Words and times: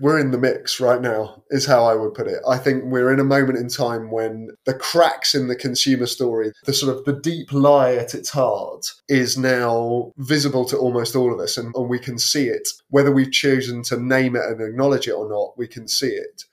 we're 0.00 0.18
in 0.18 0.30
the 0.30 0.38
mix 0.38 0.80
right 0.80 1.00
now, 1.00 1.42
is 1.50 1.66
how 1.66 1.84
I 1.84 1.94
would 1.94 2.14
put 2.14 2.26
it. 2.26 2.40
I 2.48 2.58
think 2.58 2.84
we're 2.84 3.12
in 3.12 3.20
a 3.20 3.24
moment 3.24 3.58
in 3.58 3.68
time 3.68 4.10
when 4.10 4.50
the 4.64 4.74
cracks 4.74 5.34
in 5.34 5.48
the 5.48 5.56
consumer 5.56 6.06
story, 6.06 6.52
the 6.64 6.72
sort 6.72 6.96
of 6.96 7.04
the 7.04 7.20
deep 7.20 7.52
lie 7.52 7.94
at 7.94 8.14
its 8.14 8.30
heart, 8.30 8.92
is 9.08 9.38
now 9.38 10.12
visible 10.18 10.64
to 10.66 10.76
almost 10.76 11.16
all 11.16 11.32
of 11.32 11.40
us, 11.40 11.56
and, 11.56 11.74
and 11.74 11.88
we 11.88 11.98
can 11.98 12.18
see 12.18 12.48
it. 12.48 12.68
Whether 12.88 13.12
we've 13.12 13.32
chosen 13.32 13.82
to 13.84 14.00
name 14.00 14.36
it 14.36 14.42
and 14.44 14.60
acknowledge 14.60 15.08
it 15.08 15.12
or 15.12 15.28
not, 15.28 15.58
we 15.58 15.66
can 15.66 15.88
see 15.88 16.08
it. 16.08 16.44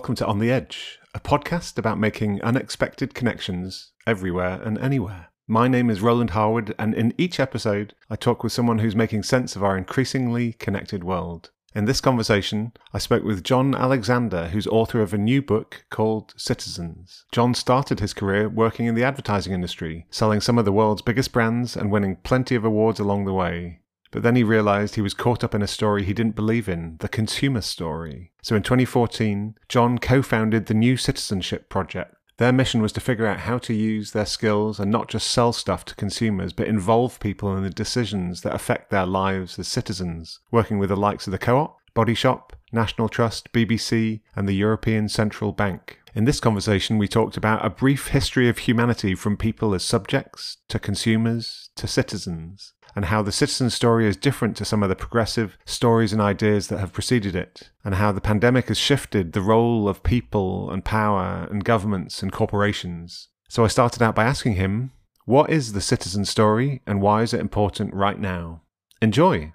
Welcome 0.00 0.14
to 0.14 0.26
On 0.26 0.38
the 0.38 0.50
Edge, 0.50 0.98
a 1.14 1.20
podcast 1.20 1.76
about 1.76 1.98
making 1.98 2.40
unexpected 2.40 3.12
connections 3.12 3.92
everywhere 4.06 4.58
and 4.64 4.78
anywhere. 4.78 5.28
My 5.46 5.68
name 5.68 5.90
is 5.90 6.00
Roland 6.00 6.30
Harwood, 6.30 6.74
and 6.78 6.94
in 6.94 7.12
each 7.18 7.38
episode, 7.38 7.92
I 8.08 8.16
talk 8.16 8.42
with 8.42 8.50
someone 8.50 8.78
who's 8.78 8.96
making 8.96 9.24
sense 9.24 9.56
of 9.56 9.62
our 9.62 9.76
increasingly 9.76 10.54
connected 10.54 11.04
world. 11.04 11.50
In 11.74 11.84
this 11.84 12.00
conversation, 12.00 12.72
I 12.94 12.98
spoke 12.98 13.24
with 13.24 13.44
Jon 13.44 13.74
Alexander, 13.74 14.48
who's 14.48 14.66
author 14.68 15.02
of 15.02 15.12
a 15.12 15.18
new 15.18 15.42
book 15.42 15.84
called 15.90 16.32
Citizens. 16.34 17.26
Jon 17.30 17.52
started 17.52 18.00
his 18.00 18.14
career 18.14 18.48
working 18.48 18.86
in 18.86 18.94
the 18.94 19.04
advertising 19.04 19.52
industry, 19.52 20.06
selling 20.10 20.40
some 20.40 20.56
of 20.56 20.64
the 20.64 20.72
world's 20.72 21.02
biggest 21.02 21.30
brands 21.30 21.76
and 21.76 21.90
winning 21.90 22.16
plenty 22.22 22.54
of 22.54 22.64
awards 22.64 23.00
along 23.00 23.26
the 23.26 23.34
way. 23.34 23.79
But 24.10 24.22
then 24.22 24.36
he 24.36 24.42
realized 24.42 24.94
he 24.94 25.02
was 25.02 25.14
caught 25.14 25.44
up 25.44 25.54
in 25.54 25.62
a 25.62 25.68
story 25.68 26.04
he 26.04 26.12
didn't 26.12 26.34
believe 26.34 26.68
in, 26.68 26.96
the 26.98 27.08
consumer 27.08 27.60
story. 27.60 28.32
So 28.42 28.56
in 28.56 28.62
2014, 28.62 29.54
Jon 29.68 29.98
co 29.98 30.22
founded 30.22 30.66
the 30.66 30.74
New 30.74 30.96
Citizenship 30.96 31.68
Project. 31.68 32.14
Their 32.38 32.52
mission 32.52 32.80
was 32.80 32.92
to 32.94 33.00
figure 33.00 33.26
out 33.26 33.40
how 33.40 33.58
to 33.58 33.74
use 33.74 34.12
their 34.12 34.24
skills 34.24 34.80
and 34.80 34.90
not 34.90 35.08
just 35.08 35.30
sell 35.30 35.52
stuff 35.52 35.84
to 35.84 35.94
consumers, 35.94 36.54
but 36.54 36.68
involve 36.68 37.20
people 37.20 37.54
in 37.54 37.62
the 37.62 37.70
decisions 37.70 38.40
that 38.40 38.54
affect 38.54 38.90
their 38.90 39.04
lives 39.04 39.58
as 39.58 39.68
citizens, 39.68 40.40
working 40.50 40.78
with 40.78 40.88
the 40.88 40.96
likes 40.96 41.26
of 41.26 41.32
the 41.32 41.38
Co 41.38 41.58
op, 41.58 41.76
Body 41.92 42.14
Shop, 42.14 42.56
National 42.72 43.10
Trust, 43.10 43.52
BBC, 43.52 44.22
and 44.34 44.48
the 44.48 44.54
European 44.54 45.08
Central 45.08 45.52
Bank. 45.52 45.98
In 46.14 46.24
this 46.24 46.40
conversation, 46.40 46.98
we 46.98 47.06
talked 47.06 47.36
about 47.36 47.64
a 47.64 47.70
brief 47.70 48.08
history 48.08 48.48
of 48.48 48.58
humanity 48.58 49.14
from 49.14 49.36
people 49.36 49.74
as 49.74 49.84
subjects 49.84 50.56
to 50.68 50.78
consumers 50.78 51.68
to 51.76 51.86
citizens 51.86 52.72
and 52.94 53.06
how 53.06 53.22
the 53.22 53.32
citizen 53.32 53.70
story 53.70 54.06
is 54.06 54.16
different 54.16 54.56
to 54.56 54.64
some 54.64 54.82
of 54.82 54.88
the 54.88 54.96
progressive 54.96 55.56
stories 55.64 56.12
and 56.12 56.20
ideas 56.20 56.68
that 56.68 56.78
have 56.78 56.92
preceded 56.92 57.34
it, 57.36 57.70
and 57.84 57.94
how 57.94 58.12
the 58.12 58.20
pandemic 58.20 58.68
has 58.68 58.78
shifted 58.78 59.32
the 59.32 59.40
role 59.40 59.88
of 59.88 60.02
people 60.02 60.70
and 60.70 60.84
power 60.84 61.46
and 61.50 61.64
governments 61.64 62.22
and 62.22 62.32
corporations. 62.32 63.28
So 63.48 63.64
I 63.64 63.68
started 63.68 64.02
out 64.02 64.14
by 64.14 64.24
asking 64.24 64.54
him, 64.54 64.92
what 65.24 65.50
is 65.50 65.72
the 65.72 65.80
citizen 65.80 66.24
story 66.24 66.82
and 66.86 67.00
why 67.00 67.22
is 67.22 67.32
it 67.32 67.40
important 67.40 67.94
right 67.94 68.18
now? 68.18 68.62
Enjoy! 69.00 69.52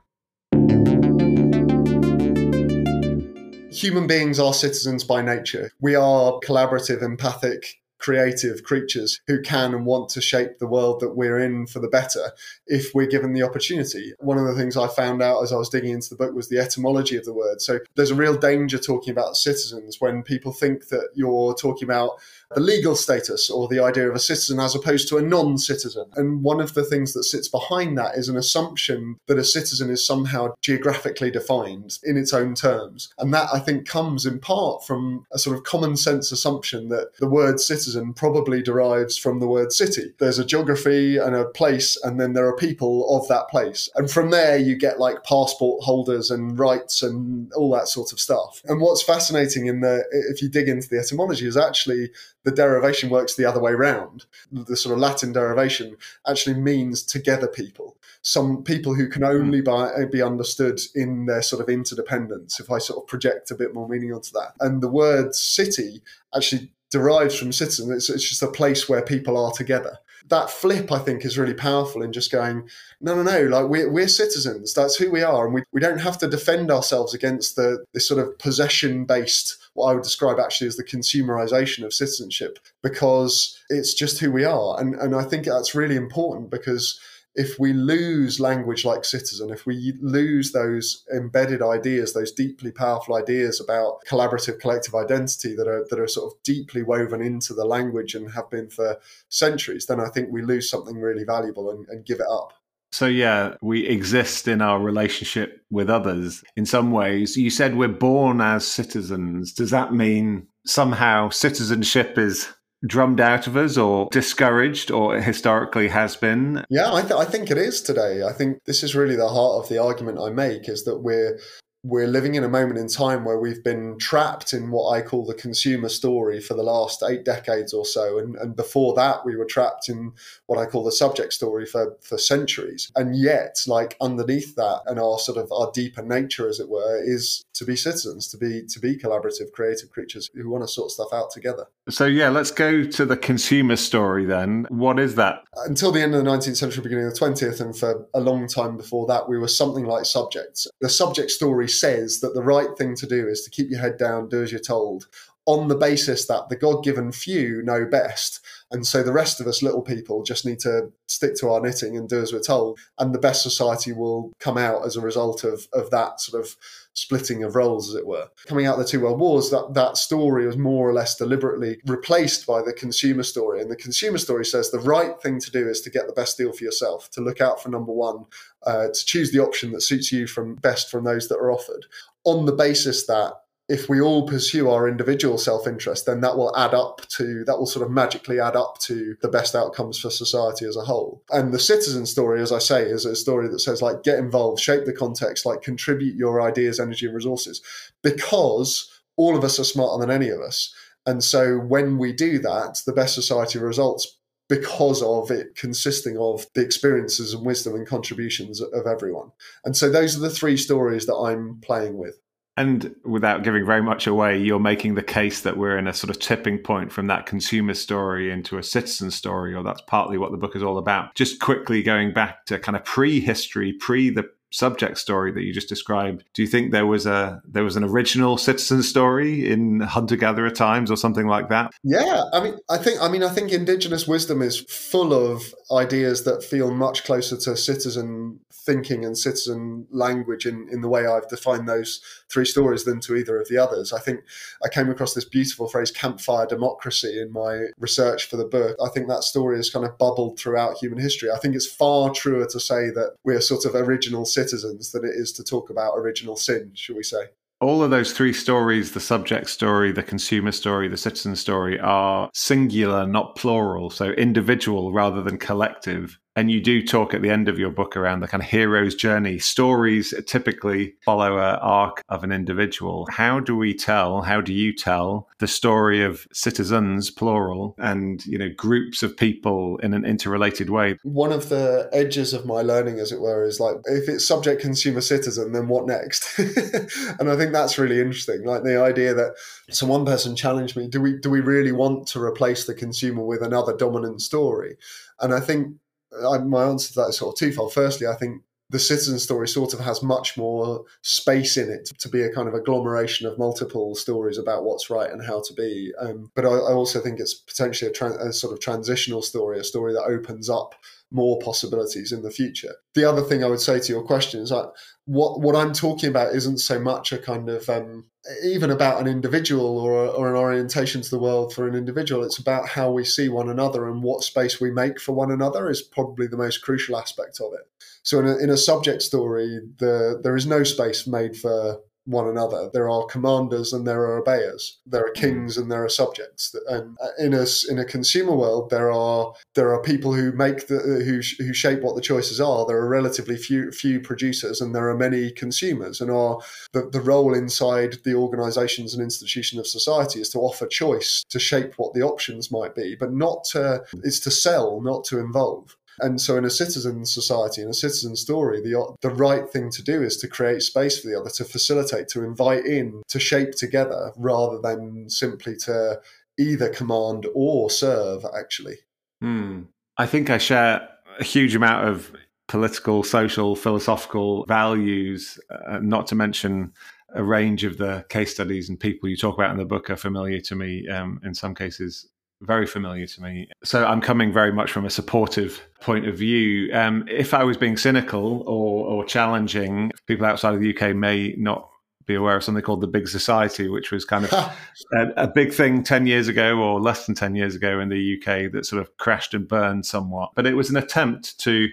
Human 3.72 4.08
beings 4.08 4.40
are 4.40 4.54
citizens 4.54 5.04
by 5.04 5.22
nature. 5.22 5.70
We 5.82 5.96
are 5.96 6.40
collaborative, 6.40 7.04
empathic, 7.04 7.82
creative 7.98 8.64
creatures 8.64 9.22
who 9.28 9.42
can 9.42 9.74
and 9.74 9.86
want 9.86 10.10
to 10.10 10.22
shape 10.22 10.60
the 10.60 10.68
world 10.68 11.00
that 11.00 11.16
we're 11.16 11.40
in 11.40 11.68
for 11.68 11.80
the 11.80 11.88
better 11.88 12.32
if 12.68 12.94
we're 12.94 13.08
given 13.08 13.34
the 13.34 13.44
opportunity. 13.44 14.14
One 14.20 14.38
of 14.38 14.46
the 14.46 14.56
things 14.56 14.78
I 14.78 14.88
found 14.88 15.22
out 15.22 15.42
as 15.42 15.52
I 15.52 15.58
was 15.58 15.70
digging 15.70 15.92
into 15.92 16.10
the 16.10 16.16
book 16.16 16.34
was 16.34 16.50
the 16.50 16.60
etymology 16.60 17.16
of 17.16 17.26
the 17.26 17.34
word. 17.34 17.62
So 17.62 17.80
there's 17.96 18.12
a 18.12 18.16
real 18.16 18.38
danger 18.38 18.78
talking 18.78 19.12
about 19.12 19.38
citizens 19.38 19.98
when 20.00 20.24
people 20.24 20.52
think 20.52 20.90
that 20.90 21.10
you're 21.14 21.56
talking 21.56 21.88
about 21.88 22.12
the 22.54 22.62
legal 22.62 22.96
status 22.96 23.50
or 23.50 23.68
the 23.68 23.84
idea 23.84 24.10
of 24.10 24.16
a 24.16 24.20
citizen 24.20 24.60
as 24.60 24.76
opposed 24.76 25.08
to 25.10 25.18
a 25.18 25.22
non 25.22 25.58
citizen. 25.58 26.06
And 26.16 26.44
one 26.44 26.60
of 26.60 26.74
the 26.74 26.84
things 26.84 27.14
that 27.14 27.24
sits 27.24 27.48
behind 27.48 27.98
that 27.98 28.16
is 28.16 28.30
an 28.30 28.38
assumption 28.38 29.18
that 29.28 29.38
a 29.38 29.44
citizen 29.44 29.90
is 29.90 30.06
somehow 30.06 30.54
geographically 30.62 31.32
defined 31.32 32.00
in 32.04 32.18
its 32.18 32.34
own 32.34 32.56
terms. 32.56 33.14
And 33.18 33.34
that 33.34 33.50
I 33.54 33.60
think 33.60 33.88
comes 33.88 34.26
in 34.26 34.40
part 34.40 34.86
from 34.86 35.26
a 35.32 35.40
sort 35.40 35.58
of 35.58 35.64
common 35.64 35.98
sense 35.98 36.32
assumption 36.32 36.90
that 36.90 37.16
the 37.20 37.30
word 37.30 37.60
citizen 37.60 38.14
probably 38.14 38.62
derives 38.62 39.18
from 39.18 39.40
the 39.40 39.48
word 39.48 39.72
city. 39.72 40.14
There's 40.20 40.40
a 40.40 40.46
geography 40.46 41.18
and 41.18 41.36
a 41.36 41.46
place, 41.46 41.98
and 42.04 42.20
then 42.20 42.34
there 42.34 42.48
are 42.48 42.56
people 42.56 43.18
of 43.18 43.28
that 43.28 43.50
place. 43.50 43.90
And 43.96 44.10
from 44.10 44.32
there, 44.32 44.58
you 44.58 44.76
get 44.76 45.00
like 45.00 45.24
passport 45.24 45.84
holders 45.84 46.32
and 46.32 46.58
rights 46.58 47.02
and 47.02 47.52
all 47.54 47.72
that 47.72 47.88
sort 47.88 48.12
of 48.12 48.20
stuff. 48.20 48.62
And 48.66 48.82
what's 48.82 49.04
fascinating 49.04 49.68
in 49.68 49.82
the, 49.82 50.04
if 50.30 50.42
you 50.42 50.50
dig 50.50 50.70
into 50.70 50.88
the 50.90 51.00
etymology, 51.00 51.48
is 51.48 51.58
actually 51.58 52.12
the 52.46 52.52
derivation 52.52 53.10
works 53.10 53.36
the 53.36 53.44
other 53.44 53.60
way 53.60 53.74
round. 53.74 54.26
The 54.52 54.78
sort 54.78 54.94
of 54.94 55.00
Latin 55.00 55.34
derivation 55.34 55.98
actually 56.28 56.56
means 56.56 57.04
together 57.04 57.48
people. 57.48 57.98
Some 58.22 58.64
people 58.64 58.94
who 58.94 59.10
can 59.10 59.24
hmm. 59.24 59.28
only 59.28 59.62
by, 59.62 59.90
eh, 59.98 60.06
be 60.06 60.22
understood 60.22 60.80
in 60.94 61.26
their 61.26 61.42
sort 61.42 61.62
of 61.62 61.70
interdependence, 61.70 62.60
if 62.60 62.72
I 62.72 62.78
sort 62.78 63.04
of 63.04 63.08
project 63.08 63.52
a 63.52 63.56
bit 63.56 63.74
more 63.74 63.90
meaning 63.90 64.14
onto 64.14 64.32
that. 64.34 64.54
And 64.60 64.82
the 64.82 64.90
word 64.90 65.36
city 65.36 66.02
actually 66.36 66.72
derives 66.92 67.38
from 67.38 67.52
citizen. 67.52 67.92
It's, 67.92 68.10
it's 68.10 68.30
just 68.30 68.44
a 68.44 68.48
place 68.48 68.88
where 68.88 69.02
people 69.02 69.44
are 69.44 69.52
together 69.52 69.98
that 70.28 70.50
flip 70.50 70.92
I 70.92 71.00
think 71.00 71.24
is 71.24 71.38
really 71.38 71.54
powerful 71.54 72.02
in 72.02 72.12
just 72.12 72.32
going, 72.32 72.68
no, 73.00 73.16
no, 73.16 73.24
no, 73.24 73.44
like 73.44 73.70
we're, 73.70 73.92
we're 73.92 74.08
citizens. 74.08 74.74
That's 74.74 74.96
who 74.96 75.12
we 75.12 75.22
are. 75.22 75.46
And 75.46 75.54
we, 75.54 75.64
we 75.72 75.80
don't 75.80 76.00
have 76.00 76.18
to 76.20 76.28
defend 76.28 76.72
ourselves 76.72 77.14
against 77.14 77.56
the 77.56 77.86
this 77.94 78.08
sort 78.08 78.20
of 78.20 78.38
possession 78.40 79.06
based 79.06 79.58
what 79.74 79.92
I 79.92 79.94
would 79.94 80.04
describe 80.04 80.40
actually 80.40 80.68
as 80.68 80.78
the 80.78 80.84
consumerization 80.84 81.84
of 81.84 81.94
citizenship 81.94 82.60
because 82.82 83.62
it's 83.70 83.94
just 83.94 84.20
who 84.20 84.32
we 84.32 84.46
are. 84.46 84.80
And, 84.80 84.96
and 84.96 85.16
I 85.16 85.24
think 85.24 85.46
that's 85.46 85.76
really 85.76 85.98
important 85.98 86.50
because 86.50 87.00
if 87.36 87.60
we 87.60 87.74
lose 87.74 88.40
language 88.40 88.86
like 88.86 89.04
citizen, 89.04 89.50
if 89.50 89.66
we 89.66 89.94
lose 90.00 90.54
those 90.54 91.06
embedded 91.14 91.62
ideas, 91.62 92.14
those 92.14 92.32
deeply 92.32 92.72
powerful 92.72 93.16
ideas 93.16 93.60
about 93.60 94.00
collaborative 94.08 94.60
collective 94.60 94.96
identity 94.96 95.56
that 95.56 95.68
are 95.68 95.86
that 95.90 96.00
are 96.00 96.08
sort 96.08 96.32
of 96.32 96.42
deeply 96.44 96.82
woven 96.82 97.22
into 97.22 97.54
the 97.54 97.66
language 97.66 98.16
and 98.16 98.32
have 98.32 98.50
been 98.50 98.70
for 98.70 98.98
centuries, 99.30 99.86
then 99.86 100.00
I 100.00 100.08
think 100.08 100.30
we 100.32 100.42
lose 100.42 100.70
something 100.70 100.96
really 100.96 101.26
valuable 101.26 101.70
and, 101.70 101.88
and 101.90 102.06
give 102.06 102.20
it 102.20 102.28
up. 102.30 102.54
So, 102.96 103.08
yeah, 103.08 103.56
we 103.62 103.86
exist 103.86 104.48
in 104.48 104.62
our 104.62 104.80
relationship 104.80 105.62
with 105.70 105.90
others 105.90 106.46
in 106.56 106.66
some 106.66 106.92
ways. 106.92 107.36
You 107.36 107.50
said 107.50 107.76
we're 107.76 107.90
born 107.90 108.40
as 108.40 108.66
citizens. 108.66 109.52
Does 109.52 109.72
that 109.72 109.94
mean 109.94 110.48
somehow 110.66 111.30
citizenship 111.30 112.18
is 112.18 112.48
drummed 112.86 113.20
out 113.20 113.48
of 113.48 113.58
us 113.58 113.78
or 113.78 114.08
discouraged 114.12 114.92
or 114.92 115.20
historically 115.20 115.90
has 115.90 116.16
been? 116.16 116.66
Yeah, 116.70 116.94
I, 116.94 117.02
th- 117.02 117.14
I 117.14 117.26
think 117.26 117.52
it 117.52 117.58
is 117.58 117.82
today. 117.82 118.24
I 118.24 118.32
think 118.32 118.64
this 118.66 118.84
is 118.84 118.96
really 118.96 119.16
the 119.16 119.30
heart 119.30 119.64
of 119.64 119.70
the 119.70 119.82
argument 119.82 120.20
I 120.20 120.30
make 120.30 120.68
is 120.70 120.84
that 120.86 121.00
we're 121.00 121.40
we're 121.86 122.08
living 122.08 122.34
in 122.34 122.44
a 122.44 122.50
moment 122.50 122.80
in 122.80 122.88
time 122.88 123.24
where 123.24 123.38
we've 123.38 123.64
been 123.64 123.96
trapped 124.00 124.54
in 124.54 124.72
what 124.72 124.90
I 124.90 125.04
call 125.04 125.24
the 125.24 125.36
consumer 125.36 125.88
story 125.88 126.42
for 126.42 126.56
the 126.56 126.64
last 126.64 127.04
eight 127.08 127.24
decades 127.24 127.76
or 127.76 127.86
so. 127.86 128.18
And, 128.18 128.36
and 128.38 128.56
before 128.56 128.96
that, 128.96 129.24
we 129.24 129.36
were 129.36 129.46
trapped 129.46 129.88
in 129.88 130.14
what 130.48 130.58
I 130.58 130.66
call 130.66 130.84
the 130.84 130.92
subject 130.92 131.32
story 131.34 131.68
for, 131.68 131.96
for 132.02 132.18
centuries. 132.18 132.92
And 132.96 133.16
yet, 133.16 133.62
like 133.68 133.96
underneath 134.02 134.56
that 134.56 134.82
and 134.88 135.00
our 135.00 135.20
sort 135.20 135.38
of 135.38 135.52
our 135.52 135.72
deeper 135.76 136.02
nature, 136.02 136.50
as 136.50 136.60
it 136.60 136.70
were, 136.70 137.00
is 137.04 137.46
to 137.54 137.66
be 137.66 137.76
citizens, 137.76 138.28
to 138.30 138.38
be 138.38 138.64
to 138.64 138.80
be 138.80 138.98
collaborative, 138.98 139.52
creative 139.54 139.92
creatures 139.92 140.32
who 140.34 140.50
want 140.50 140.64
to 140.64 140.68
sort 140.68 140.90
stuff 140.90 141.14
out 141.14 141.30
together. 141.30 141.68
So 141.88 142.06
yeah, 142.06 142.30
let's 142.30 142.50
go 142.50 142.84
to 142.84 143.06
the 143.06 143.16
consumer 143.16 143.76
story 143.76 144.26
then. 144.26 144.66
What 144.70 144.98
is 144.98 145.14
that? 145.16 145.44
Until 145.68 145.92
the 145.92 146.02
end 146.02 146.16
of 146.16 146.26
the 146.26 146.30
19th 146.30 146.58
century, 146.58 146.82
beginning 146.82 147.06
of 147.06 147.14
the 147.14 147.20
20th, 147.20 147.62
and 147.62 147.78
for 147.78 148.08
a 148.16 148.20
long 148.20 148.48
time 148.48 148.76
before 148.76 149.06
that, 149.06 149.30
we 149.30 149.38
were 149.38 149.48
something 149.48 149.86
like 149.86 150.06
subjects. 150.06 150.68
The 150.82 150.90
subject 150.90 151.30
story 151.30 151.68
says 151.80 152.20
that 152.22 152.34
the 152.34 152.44
right 152.44 152.78
thing 152.78 152.96
to 152.96 153.08
do 153.08 153.28
is 153.28 153.42
to 153.44 153.50
keep 153.50 153.70
your 153.70 153.80
head 153.80 153.98
down, 153.98 154.30
do 154.30 154.44
as 154.44 154.52
you're 154.52 154.60
told, 154.60 155.08
on 155.46 155.68
the 155.68 155.76
basis 155.76 156.26
that 156.26 156.50
the 156.50 156.56
God 156.56 156.84
given 156.84 157.12
few 157.12 157.62
know 157.62 157.86
best. 157.86 158.40
And 158.72 158.86
so 158.86 159.04
the 159.04 159.14
rest 159.14 159.40
of 159.40 159.48
us 159.48 159.62
little 159.62 159.84
people 159.84 160.24
just 160.24 160.46
need 160.46 160.60
to 160.60 160.92
stick 161.08 161.36
to 161.38 161.50
our 161.50 161.62
knitting 161.62 161.96
and 161.96 162.10
do 162.10 162.22
as 162.22 162.34
we're 162.34 162.40
told. 162.40 162.80
And 162.98 163.14
the 163.14 163.20
best 163.20 163.44
society 163.44 163.94
will 163.94 164.34
come 164.40 164.58
out 164.58 164.86
as 164.86 164.96
a 164.96 165.02
result 165.02 165.44
of, 165.44 165.68
of 165.72 165.92
that 165.92 166.20
sort 166.20 166.44
of 166.44 166.56
splitting 166.96 167.44
of 167.44 167.56
roles, 167.56 167.90
as 167.90 167.96
it 167.96 168.08
were. 168.08 168.28
Coming 168.48 168.66
out 168.66 168.80
of 168.80 168.80
the 168.80 168.90
two 168.90 169.02
world 169.02 169.20
wars, 169.20 169.50
that, 169.52 169.74
that 169.74 169.98
story 169.98 170.48
was 170.48 170.58
more 170.58 170.90
or 170.90 170.94
less 170.94 171.16
deliberately 171.16 171.78
replaced 171.86 172.48
by 172.48 172.62
the 172.62 172.74
consumer 172.74 173.24
story. 173.24 173.62
And 173.62 173.70
the 173.70 173.76
consumer 173.76 174.18
story 174.18 174.46
says 174.46 174.72
the 174.72 174.80
right 174.80 175.22
thing 175.22 175.40
to 175.42 175.52
do 175.52 175.68
is 175.70 175.82
to 175.82 175.90
get 175.90 176.08
the 176.08 176.14
best 176.14 176.38
deal 176.38 176.54
for 176.54 176.64
yourself, 176.64 177.12
to 177.12 177.22
look 177.22 177.42
out 177.42 177.62
for 177.62 177.70
number 177.70 177.92
one, 177.92 178.26
uh, 178.66 178.88
to 178.88 179.06
choose 179.06 179.32
the 179.32 179.40
option 179.40 179.72
that 179.74 179.82
suits 179.82 180.12
you 180.12 180.26
from 180.26 180.56
best 180.56 180.90
from 180.90 181.04
those 181.04 181.28
that 181.28 181.38
are 181.38 181.52
offered, 181.52 181.86
on 182.24 182.46
the 182.46 182.54
basis 182.54 183.06
that 183.06 183.34
if 183.68 183.90
we 183.90 184.00
all 184.00 184.28
pursue 184.28 184.70
our 184.70 184.88
individual 184.88 185.38
self 185.38 185.66
interest, 185.66 186.06
then 186.06 186.22
that 186.22 186.38
will 186.38 186.56
add 186.56 186.74
up 186.74 187.02
to, 187.10 187.44
that 187.46 187.58
will 187.58 187.66
sort 187.66 187.86
of 187.86 187.92
magically 187.92 188.40
add 188.40 188.56
up 188.56 188.78
to 188.80 189.16
the 189.22 189.28
best 189.28 189.56
outcomes 189.56 190.00
for 190.00 190.10
society 190.10 190.66
as 190.66 190.78
a 190.78 190.84
whole. 190.84 191.24
And 191.32 191.54
the 191.54 191.60
citizen 191.60 192.06
story, 192.06 192.42
as 192.42 192.52
I 192.52 192.60
say, 192.60 192.84
is 192.84 193.06
a 193.06 193.16
story 193.16 193.48
that 193.48 193.60
says, 193.60 193.82
like, 193.82 194.04
get 194.04 194.20
involved, 194.20 194.60
shape 194.60 194.86
the 194.86 194.94
context, 194.94 195.46
like, 195.46 195.62
contribute 195.64 196.16
your 196.16 196.42
ideas, 196.42 196.80
energy, 196.80 197.08
and 197.08 197.16
resources, 197.16 197.62
because 198.04 198.92
all 199.18 199.36
of 199.36 199.44
us 199.44 199.60
are 199.60 199.64
smarter 199.64 200.06
than 200.06 200.16
any 200.16 200.30
of 200.30 200.42
us. 200.42 200.74
And 201.08 201.24
so 201.24 201.58
when 201.58 201.98
we 201.98 202.14
do 202.14 202.40
that, 202.40 202.82
the 202.86 202.94
best 202.94 203.16
society 203.16 203.60
results 203.60 204.18
because 204.48 205.02
of 205.02 205.32
it 205.32 205.56
consisting 205.56 206.18
of 206.18 206.46
the 206.54 206.62
experiences 206.62 207.34
and 207.34 207.46
wisdom 207.46 207.74
and 207.74 207.88
contributions 207.88 208.62
of 208.62 208.86
everyone. 208.86 209.32
And 209.64 209.76
so 209.76 209.90
those 209.90 210.16
are 210.16 210.20
the 210.20 210.30
three 210.30 210.58
stories 210.58 211.08
that 211.08 211.16
I'm 211.16 211.60
playing 211.62 211.98
with. 211.98 212.20
And 212.58 212.96
without 213.04 213.44
giving 213.44 213.66
very 213.66 213.82
much 213.82 214.08
away, 214.08 214.38
you're 214.38 214.60
making 214.60 214.96
the 214.96 215.04
case 215.04 215.42
that 215.42 215.58
we're 215.58 215.78
in 215.78 215.88
a 215.88 215.94
sort 215.94 216.10
of 216.10 216.20
tipping 216.20 216.58
point 216.58 216.92
from 216.92 217.08
that 217.08 217.26
consumer 217.26 217.74
story 217.74 218.32
into 218.32 218.58
a 218.58 218.64
citizen 218.64 219.12
story, 219.12 219.54
or 219.54 219.62
that's 219.62 219.82
partly 219.82 220.18
what 220.18 220.32
the 220.32 220.38
book 220.38 220.56
is 220.56 220.64
all 220.64 220.78
about. 220.78 221.14
Just 221.16 221.42
quickly 221.42 221.84
going 221.84 222.14
back 222.14 222.46
to 222.46 222.58
kind 222.58 222.78
of 222.78 222.86
pre-history, 222.86 223.74
pre 223.74 224.10
the 224.10 224.30
subject 224.52 224.98
story 224.98 225.34
that 225.34 225.44
you 225.44 225.52
just 225.52 225.68
described 225.68 226.24
do 226.34 226.42
you 226.42 226.48
think 226.48 226.72
there 226.72 226.86
was 226.86 227.06
a 227.06 227.42
there 227.46 227.66
was 227.66 227.76
an 227.76 227.84
original 227.84 228.38
citizen 228.38 228.82
story 228.82 229.52
in 229.52 229.82
hunter 229.82 230.16
gatherer 230.16 230.50
times 230.50 230.90
or 230.90 230.96
something 230.96 231.28
like 231.28 231.50
that 231.50 231.74
yeah 231.84 232.24
i 232.32 232.42
mean 232.42 232.58
i 232.70 232.78
think 232.78 233.02
i 233.02 233.10
mean 233.10 233.22
i 233.22 233.28
think 233.28 233.52
indigenous 233.52 234.08
wisdom 234.08 234.42
is 234.42 234.62
full 234.70 235.14
of 235.14 235.54
ideas 235.74 236.24
that 236.24 236.42
feel 236.42 236.72
much 236.72 237.04
closer 237.04 237.36
to 237.36 237.58
citizen 237.58 238.40
thinking 238.66 239.06
and 239.06 239.18
citizen 239.18 239.86
language 239.92 240.46
in, 240.46 240.68
in 240.72 240.82
the 240.82 240.90
way 240.90 241.06
I've 241.06 241.30
defined 241.30 241.70
those 241.70 242.02
three 242.36 242.46
stories 242.46 242.84
than 242.84 243.00
to 243.00 243.16
either 243.16 243.40
of 243.40 243.48
the 243.48 243.58
others. 243.58 243.94
I 243.94 244.00
think 244.00 244.20
I 244.62 244.68
came 244.68 244.90
across 244.90 245.14
this 245.14 245.24
beautiful 245.24 245.70
phrase, 245.70 245.90
campfire 245.90 246.46
democracy, 246.46 247.22
in 247.22 247.32
my 247.32 247.68
research 247.80 248.26
for 248.26 248.36
the 248.36 248.44
book. 248.44 248.76
I 248.84 248.90
think 248.90 249.08
that 249.08 249.24
story 249.24 249.56
has 249.56 249.70
kind 249.70 249.86
of 249.86 249.98
bubbled 249.98 250.38
throughout 250.38 250.78
human 250.78 251.00
history. 251.00 251.32
I 251.32 251.40
think 251.40 251.56
it's 251.56 251.66
far 251.66 252.10
truer 252.10 252.46
to 252.48 252.60
say 252.60 252.90
that 252.90 253.16
we're 253.24 253.40
sort 253.40 253.64
of 253.64 253.74
original 253.74 254.26
citizens 254.26 254.92
than 254.92 255.06
it 255.06 255.14
is 255.16 255.32
to 255.34 255.44
talk 255.46 255.70
about 255.70 255.96
original 255.96 256.36
sin, 256.36 256.72
shall 256.74 256.98
we 256.98 257.04
say 257.04 257.30
all 257.62 257.82
of 257.82 257.90
those 257.90 258.12
three 258.12 258.34
stories 258.34 258.92
the 258.92 259.00
subject 259.00 259.50
story, 259.50 259.92
the 259.92 260.04
consumer 260.04 260.52
story, 260.52 260.88
the 260.88 260.98
citizen 260.98 261.36
story 261.36 261.80
are 261.80 262.30
singular, 262.34 263.08
not 263.08 263.36
plural. 263.36 263.90
So 263.90 264.10
individual 264.12 264.92
rather 264.92 265.22
than 265.22 265.38
collective. 265.38 266.20
And 266.36 266.52
you 266.52 266.60
do 266.60 266.86
talk 266.86 267.14
at 267.14 267.22
the 267.22 267.30
end 267.30 267.48
of 267.48 267.58
your 267.58 267.70
book 267.70 267.96
around 267.96 268.20
the 268.20 268.28
kind 268.28 268.44
of 268.44 268.50
hero's 268.50 268.94
journey. 268.94 269.40
Stories 269.40 270.14
typically 270.28 270.96
follow 271.06 271.38
an 271.38 271.56
arc 271.62 272.04
of 272.10 272.24
an 272.24 272.32
individual. 272.34 273.08
How 273.10 273.40
do 273.40 273.56
we 273.56 273.74
tell, 273.74 274.22
how 274.22 274.42
do 274.42 274.52
you 274.52 274.74
tell 274.74 275.30
the 275.40 275.48
story 275.48 276.04
of 276.04 276.28
citizens, 276.34 277.10
plural, 277.10 277.76
and, 277.78 278.26
you 278.26 278.38
know, 278.38 278.50
groups 278.56 279.02
of 279.02 279.16
people 279.16 279.78
in 279.78 279.94
an 279.94 280.04
interrelated 280.04 280.70
way? 280.70 280.98
One 281.04 281.32
of 281.32 281.48
the 281.48 281.90
edges 281.94 282.34
of 282.34 282.46
my 282.46 282.62
learning, 282.62 283.00
as 283.00 283.14
it 283.14 283.22
were, 283.22 283.46
is 283.46 283.62
like, 283.62 283.78
if 283.86 284.10
it's 284.10 284.26
subject, 284.26 284.62
consumer, 284.62 285.02
citizen, 285.02 285.54
then 285.54 285.70
what 285.70 285.88
next? 285.88 286.38
and 287.20 287.30
I 287.30 287.38
think 287.38 287.54
that's 287.54 287.78
really 287.78 288.02
interesting. 288.02 288.44
Like 288.44 288.64
the 288.64 288.82
idea 288.82 289.14
that, 289.14 289.36
so 289.70 289.88
one 289.88 290.06
person 290.06 290.36
challenged 290.36 290.76
me, 290.76 290.90
do 290.90 291.00
we, 291.00 291.18
do 291.18 291.30
we 291.30 291.40
really 291.40 291.72
want 291.72 292.08
to 292.08 292.22
replace 292.22 292.66
the 292.66 292.74
consumer 292.74 293.24
with 293.24 293.42
another 293.42 293.76
dominant 293.76 294.22
story? 294.22 294.76
And 295.22 295.34
I 295.34 295.40
think 295.40 295.76
I, 296.24 296.38
my 296.40 296.66
answer 296.66 296.94
to 296.94 297.00
that 297.02 297.10
is 297.10 297.18
sort 297.18 297.34
of 297.34 297.40
twofold. 297.40 297.74
Firstly, 297.74 298.08
I 298.08 298.16
think 298.16 298.44
the 298.70 298.80
citizen 298.80 299.20
story 299.20 299.48
sort 299.48 299.74
of 299.74 299.80
has 299.80 300.02
much 300.02 300.38
more 300.38 300.86
space 301.04 301.56
in 301.56 301.70
it 301.70 301.86
to 302.00 302.10
be 302.10 302.24
a 302.24 302.34
kind 302.34 302.48
of 302.48 302.56
agglomeration 302.56 303.28
of 303.28 303.38
multiple 303.38 303.94
stories 303.94 304.40
about 304.40 304.64
what's 304.64 304.90
right 304.90 305.12
and 305.12 305.24
how 305.24 305.42
to 305.42 305.54
be. 305.54 305.94
Um, 306.00 306.32
but 306.36 306.46
I, 306.46 306.50
I, 306.50 306.74
also 306.74 307.00
think 307.00 307.20
it's 307.20 307.36
potentially 307.36 307.92
a, 307.92 307.94
tra- 307.94 308.28
a, 308.28 308.34
sort 308.34 308.54
of 308.54 308.60
transitional 308.60 309.22
story, 309.22 309.60
a 309.60 309.64
story 309.64 309.94
that 309.94 310.04
opens 310.04 310.50
up 310.50 310.74
more 311.12 311.38
possibilities 311.40 312.12
in 312.12 312.24
the 312.24 312.32
future. 312.32 312.74
The 312.96 313.06
other 313.06 313.22
thing 313.22 313.44
I 313.44 313.48
would 313.48 313.62
say 313.62 313.80
to 313.80 313.94
your 313.94 314.04
question 314.04 314.42
is 314.42 314.50
that 314.50 314.72
what 315.06 315.42
what 315.42 315.56
I'm 315.56 315.72
talking 315.72 316.10
about 316.10 316.34
isn't 316.34 316.58
so 316.58 316.80
much 316.80 317.14
a 317.14 317.20
kind 317.20 317.50
of 317.50 317.70
um, 317.70 318.06
even 318.44 318.72
about 318.72 319.00
an 319.00 319.08
individual 319.08 319.78
or, 319.78 320.08
or 320.08 320.30
an 320.30 320.36
orientation 320.36 321.02
to 321.02 321.10
the 321.10 321.20
world 321.20 321.54
for 321.54 321.68
an 321.68 321.76
individual. 321.76 322.24
It's 322.24 322.40
about 322.40 322.68
how 322.68 322.92
we 322.92 323.04
see 323.04 323.30
one 323.30 323.50
another 323.50 323.88
and 323.88 324.02
what 324.02 324.24
space 324.24 324.60
we 324.60 324.72
make 324.72 325.00
for 325.00 325.14
one 325.14 325.32
another 325.32 325.70
is 325.70 325.82
probably 325.82 326.28
the 326.28 326.38
most 326.38 326.60
crucial 326.60 326.98
aspect 326.98 327.40
of 327.40 327.54
it. 327.54 327.68
So 328.04 328.20
in 328.20 328.28
a, 328.28 328.38
in 328.38 328.50
a 328.50 328.58
subject 328.58 329.02
story, 329.02 329.60
the, 329.78 330.20
there 330.24 330.36
is 330.36 330.48
no 330.48 330.64
space 330.64 331.06
made 331.06 331.38
for 331.38 331.80
one 332.06 332.28
another. 332.28 332.70
There 332.72 332.90
are 332.90 333.06
commanders 333.06 333.74
and 333.74 333.86
there 333.86 334.02
are 334.02 334.20
obeyers. 334.20 334.78
There 334.86 335.02
are 335.02 335.14
hmm. 335.16 335.22
kings 335.22 335.58
and 335.58 335.72
there 335.72 335.84
are 335.84 335.90
subjects. 335.90 336.56
And 336.68 336.98
uh, 337.02 337.10
in 337.20 337.34
a 337.34 337.46
in 337.70 337.80
a 337.80 337.86
consumer 337.86 338.36
world, 338.36 338.70
there 338.70 338.92
are 338.92 339.34
there 339.56 339.74
are 339.74 339.82
people 339.82 340.14
who 340.14 340.32
make 340.32 340.68
the 340.68 340.78
uh, 340.78 341.04
who 341.04 341.22
who 341.44 341.54
shape 341.54 341.82
what 341.82 341.96
the 341.96 342.02
choices 342.02 342.40
are. 342.40 342.66
There 342.66 342.78
are 342.78 342.88
relatively 342.88 343.38
few 343.38 343.72
few 343.72 344.00
producers 344.00 344.62
and 344.62 344.74
there 344.74 344.90
are 344.90 344.98
many 344.98 345.32
consumers. 345.32 346.00
And 346.02 346.12
our 346.12 346.40
the, 346.74 346.90
the 346.90 347.02
role 347.02 347.34
inside 347.34 347.98
the 348.04 348.14
organisations 348.14 348.94
and 348.94 349.04
institution 349.04 349.60
of 349.60 349.68
society 349.68 350.22
is 350.22 350.30
to 350.30 350.40
offer 350.40 350.68
choice 350.68 351.24
to 351.30 351.40
shape 351.40 351.74
what 351.78 351.94
the 351.94 352.02
options 352.02 352.52
might 352.52 352.76
be, 352.76 352.96
but 352.96 353.12
not 353.12 353.44
to 353.52 353.84
it's 354.04 354.20
to 354.22 354.32
sell, 354.32 354.82
not 354.82 355.04
to 355.06 355.20
involve. 355.20 355.76
And 356.00 356.20
so, 356.20 356.38
in 356.38 356.46
a 356.46 356.50
citizen 356.50 357.06
society, 357.06 357.62
in 357.62 357.70
a 357.70 357.74
citizen 357.74 358.16
story, 358.16 358.62
the 358.62 358.96
the 359.02 359.10
right 359.10 359.50
thing 359.50 359.70
to 359.72 359.84
do 359.84 360.02
is 360.02 360.18
to 360.18 360.28
create 360.28 360.62
space 360.62 361.00
for 361.00 361.08
the 361.08 361.20
other, 361.20 361.30
to 361.32 361.46
facilitate, 361.46 362.08
to 362.10 362.24
invite 362.24 362.66
in, 362.66 363.02
to 363.10 363.20
shape 363.20 363.52
together, 363.52 364.12
rather 364.18 364.60
than 364.60 365.10
simply 365.10 365.56
to 365.58 366.02
either 366.38 366.70
command 366.70 367.28
or 367.34 367.70
serve. 367.70 368.26
Actually, 368.38 368.78
hmm. 369.22 369.64
I 369.98 370.06
think 370.06 370.30
I 370.30 370.38
share 370.38 370.88
a 371.20 371.24
huge 371.24 371.56
amount 371.56 371.88
of 371.88 372.12
political, 372.48 373.04
social, 373.04 373.56
philosophical 373.56 374.46
values, 374.46 375.40
uh, 375.50 375.80
not 375.82 376.08
to 376.08 376.16
mention 376.16 376.74
a 377.14 377.24
range 377.24 377.64
of 377.64 377.78
the 377.78 378.06
case 378.10 378.34
studies 378.34 378.70
and 378.70 378.80
people 378.80 379.08
you 379.08 379.16
talk 379.16 379.36
about 379.36 379.52
in 379.52 379.58
the 379.58 379.66
book 379.66 379.90
are 379.90 379.96
familiar 379.96 380.42
to 380.42 380.56
me. 380.56 380.88
Um, 380.90 381.20
in 381.24 381.34
some 381.34 381.56
cases, 381.56 382.08
very 382.42 382.68
familiar 382.68 383.06
to 383.06 383.22
me. 383.22 383.48
So 383.64 383.86
I'm 383.86 384.02
coming 384.02 384.32
very 384.32 384.52
much 384.52 384.72
from 384.72 384.86
a 384.86 384.90
supportive 384.90 385.62
point 385.82 386.08
of 386.08 386.18
view. 386.18 386.74
Um, 386.74 387.06
if 387.10 387.34
I 387.34 387.44
was 387.44 387.58
being 387.58 387.78
cynical 387.78 388.42
or, 388.42 388.86
or 388.86 389.06
challenging, 389.06 389.92
people 390.06 390.26
outside 390.26 390.54
of 390.54 390.60
the 390.60 390.76
UK 390.76 390.96
may 390.96 391.34
not 391.38 391.70
be 392.06 392.16
aware 392.16 392.36
of 392.36 392.44
something 392.44 392.64
called 392.64 392.82
the 392.82 392.88
Big 392.88 393.08
Society, 393.08 393.68
which 393.68 393.92
was 393.92 394.06
kind 394.06 394.26
of 394.26 394.32
a, 394.94 395.24
a, 395.24 395.28
big 395.28 395.54
thing 395.54 395.84
10 395.84 396.06
years 396.06 396.28
ago 396.28 396.60
or 396.60 396.80
less 396.80 397.06
than 397.06 397.16
10 397.16 397.36
years 397.36 397.56
ago 397.56 397.80
in 397.80 397.90
the 397.90 398.18
UK 398.18 398.52
that 398.52 398.66
sort 398.66 398.82
of 398.82 398.96
crashed 398.98 399.34
and 399.34 399.48
burned 399.48 399.86
somewhat. 399.86 400.30
But 400.36 400.46
it 400.46 400.54
was 400.54 400.70
an 400.70 400.78
attempt 400.78 401.40
to 401.40 401.68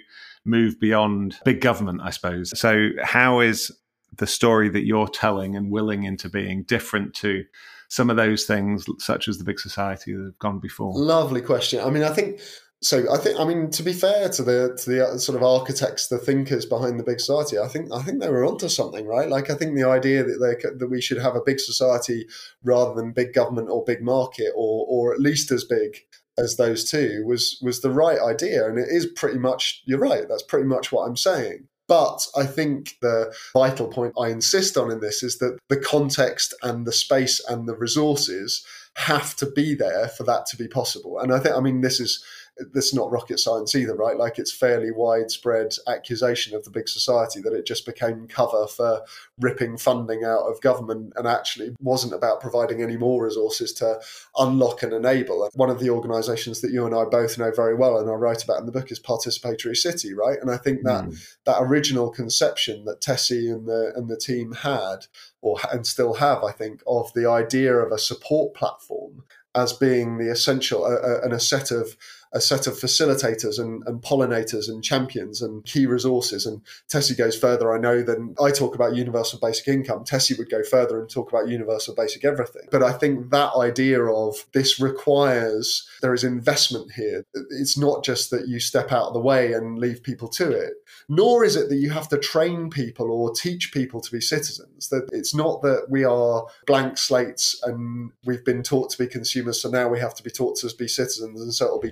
move 0.45 0.81
beyond 0.81 1.37
big 1.45 1.61
government, 1.61 2.01
I 2.03 2.11
suppose. 2.11 2.59
So, 2.59 2.91
how 3.03 3.41
is 3.41 3.71
the 4.17 4.27
story 4.27 4.69
that 4.71 4.85
you're 4.85 5.09
telling 5.09 5.57
and 5.57 5.71
willing 5.71 6.05
into 6.05 6.29
being 6.29 6.65
different 6.65 7.15
to 7.15 7.45
some 7.93 8.09
of 8.09 8.17
those 8.17 8.45
things, 8.45 8.87
such 9.01 9.29
as 9.29 9.37
the 9.37 9.45
big 9.45 9.61
society 9.61 10.15
that 10.15 10.25
have 10.25 10.39
gone 10.39 10.59
before? 10.59 10.95
Lovely 10.95 11.43
question. 11.43 11.79
I 11.79 11.91
mean, 11.91 12.03
I 12.03 12.09
think 12.09 12.41
so. 12.81 13.05
I 13.13 13.19
think, 13.19 13.39
I 13.39 13.45
mean, 13.45 13.71
to 13.71 13.83
be 13.83 13.93
fair 13.93 14.31
to 14.31 14.43
the 14.43 14.75
to 14.83 14.91
the 14.91 15.07
uh, 15.07 15.19
sort 15.19 15.37
of 15.37 15.43
architects, 15.43 16.09
the 16.09 16.17
thinkers 16.17 16.65
behind 16.65 16.99
the 16.99 17.05
big 17.05 17.21
society, 17.21 17.59
I 17.59 17.69
think 17.69 17.93
I 17.93 18.01
think 18.01 18.23
they 18.23 18.31
were 18.31 18.47
onto 18.47 18.71
something, 18.71 19.07
right? 19.07 19.29
Like, 19.29 19.51
I 19.51 19.55
think 19.55 19.77
the 19.77 19.87
idea 19.87 20.25
that 20.25 20.39
they 20.41 20.71
that 20.71 20.89
we 20.89 21.03
should 21.03 21.19
have 21.19 21.37
a 21.37 21.43
big 21.45 21.61
society 21.61 22.27
rather 22.65 22.95
than 22.95 23.13
big 23.13 23.35
government 23.35 23.69
or 23.69 23.85
big 23.85 24.03
market, 24.03 24.53
or 24.57 24.87
or 24.89 25.13
at 25.13 25.21
least 25.21 25.51
as 25.51 25.65
big 25.65 25.99
as 26.39 26.57
those 26.57 26.91
two 26.91 27.25
was 27.27 27.59
was 27.61 27.83
the 27.83 27.91
right 27.91 28.19
idea 28.21 28.67
and 28.67 28.79
it 28.79 28.89
is 28.89 29.05
pretty 29.05 29.39
much 29.39 29.83
you're 29.85 29.99
right 29.99 30.31
that's 30.31 30.43
pretty 30.43 30.65
much 30.65 30.91
what 30.91 31.03
i'm 31.07 31.15
saying 31.15 31.69
but 31.89 32.27
I 32.37 32.47
think 32.47 32.97
the 33.01 33.35
vital 33.53 33.89
point 33.89 34.15
I 34.19 34.29
insist 34.29 34.77
on 34.77 34.91
in 34.91 35.01
this 35.01 35.23
is 35.23 35.39
that 35.39 35.59
the 35.69 35.77
context 35.77 36.55
and 36.63 36.87
the 36.87 36.93
space 36.93 37.41
and 37.49 37.69
the 37.69 37.77
resources 37.77 38.65
have 38.97 39.35
to 39.37 39.47
be 39.47 39.75
there 39.75 40.09
for 40.09 40.25
that 40.25 40.47
to 40.47 40.57
be 40.57 40.69
possible. 40.69 41.19
And 41.19 41.33
I 41.33 41.39
think, 41.39 41.57
I 41.57 41.61
mean, 41.61 41.81
this 41.81 41.99
is 41.99 42.25
this 42.73 42.87
is 42.87 42.95
not 42.95 43.11
rocket 43.11 43.39
science 43.39 43.75
either, 43.75 43.95
right? 43.95 44.17
Like 44.17 44.39
it's 44.39 44.53
fairly 44.53 44.91
widespread 44.91 45.75
accusation 45.87 46.55
of 46.55 46.65
the 46.65 46.71
big 46.71 46.89
society 46.89 47.41
that 47.41 47.53
it 47.53 47.67
just 47.67 47.87
became 47.87 48.29
cover 48.29 48.67
for 48.67 49.03
ripping 49.41 49.79
funding 49.79 50.25
out 50.25 50.43
of 50.43 50.61
government 50.61 51.15
and 51.17 51.27
actually 51.27 51.75
wasn't 51.81 52.13
about 52.13 52.41
providing 52.41 52.83
any 52.83 52.97
more 52.97 53.25
resources 53.25 53.73
to 53.75 54.01
unlock 54.39 54.83
and 54.83 54.93
enable. 54.93 55.49
One 55.55 55.71
of 55.71 55.81
the 55.81 55.91
organisations 55.91 56.61
that 56.61 56.73
you 56.73 56.85
and 56.87 56.95
I 56.95 57.05
both 57.05 57.39
know 57.39 57.51
very 57.51 57.75
well 57.75 57.99
and 57.99 58.11
I 58.11 58.15
write 58.15 58.45
about 58.45 58.61
in 58.61 58.67
the 58.67 58.73
book 58.73 58.91
is 58.91 59.01
Participatory 59.01 59.77
City, 59.77 60.13
right? 60.13 60.39
And 60.41 60.51
I 60.51 60.59
think 60.59 60.83
that 60.85 61.05
mm. 61.05 61.37
that 61.45 61.59
original 61.61 62.11
conception 62.11 62.85
that 62.85 63.01
Tessy 63.01 63.51
and 63.51 63.67
the 63.67 63.93
and 63.97 64.09
the 64.09 64.17
team 64.17 64.53
had 64.53 65.07
or 65.41 65.59
and 65.73 65.87
still 65.87 66.15
have, 66.15 66.45
I 66.45 66.53
think, 66.53 66.83
of 66.87 67.13
the 67.15 67.29
idea 67.29 67.75
of 67.75 67.93
a 67.93 67.99
support 67.99 68.55
platform 68.55 69.25
as 69.55 69.73
being 69.73 70.19
the 70.19 70.31
essential 70.31 70.85
uh, 70.85 71.21
and 71.23 71.33
a 71.33 71.41
set 71.41 71.71
of 71.71 71.97
a 72.35 72.41
set 72.41 72.67
of 72.67 72.75
facilitators 72.75 73.59
and, 73.59 73.83
and 73.87 74.03
pollinators 74.03 74.69
and 74.69 74.83
champions 74.83 75.43
and 75.43 75.65
key 75.65 75.87
resources. 75.87 76.47
And 76.47 76.63
Tessy 76.89 77.17
goes 77.17 77.39
further, 77.39 77.75
I 77.75 77.79
know, 77.79 78.03
than 78.03 78.35
I 78.43 78.51
talk 78.51 78.75
about 78.75 78.97
universal 78.97 79.39
basic 79.39 79.69
income. 79.69 80.05
Tessy 80.05 80.37
would 80.39 80.51
go 80.51 80.63
further 80.63 80.99
and 81.01 81.09
talk 81.09 81.31
about 81.31 81.49
universal 81.49 81.95
basic 81.95 82.25
everything. 82.25 82.63
But 82.71 82.83
I 82.83 82.93
think 82.93 83.31
that 83.31 83.55
idea 83.57 84.03
of 84.05 84.47
this 84.53 84.81
requires 84.81 85.89
there 86.01 86.15
is 86.15 86.25
investment 86.25 86.93
here. 86.93 87.25
It's 87.35 87.77
not 87.79 88.05
just 88.05 88.31
that 88.31 88.49
you 88.49 88.61
step 88.61 88.93
out 88.93 89.09
of 89.09 89.15
the 89.15 89.21
way 89.21 89.53
and 89.53 89.79
leave 89.79 90.03
people 90.03 90.29
to 90.29 90.51
it, 90.51 90.75
nor 91.09 91.45
is 91.45 91.57
it 91.57 91.69
that 91.69 91.77
you 91.77 91.91
have 91.91 92.09
to 92.09 92.19
train 92.19 92.71
people 92.71 93.11
or 93.11 93.33
teach 93.33 93.73
people 93.73 94.01
to 94.01 94.11
be 94.11 94.21
citizens. 94.21 94.89
That 94.89 95.09
it's 95.13 95.35
not 95.35 95.63
that 95.63 95.87
we 95.89 96.05
are 96.05 96.47
blank 96.67 96.99
slates 96.99 97.61
and 97.65 98.13
we've 98.25 98.45
been 98.45 98.63
taught 98.63 98.91
to 98.91 98.99
be 98.99 99.07
consumers, 99.07 99.61
so 99.61 99.71
now 99.71 99.89
we 99.89 100.01
have 100.01 100.15
to 100.15 100.23
be 100.23 100.31
taught 100.31 100.57
to 100.59 100.75
be 100.77 100.89
citizens, 100.89 101.41
and 101.41 101.55
so 101.55 101.67
it'll 101.67 101.81
be 101.81 101.91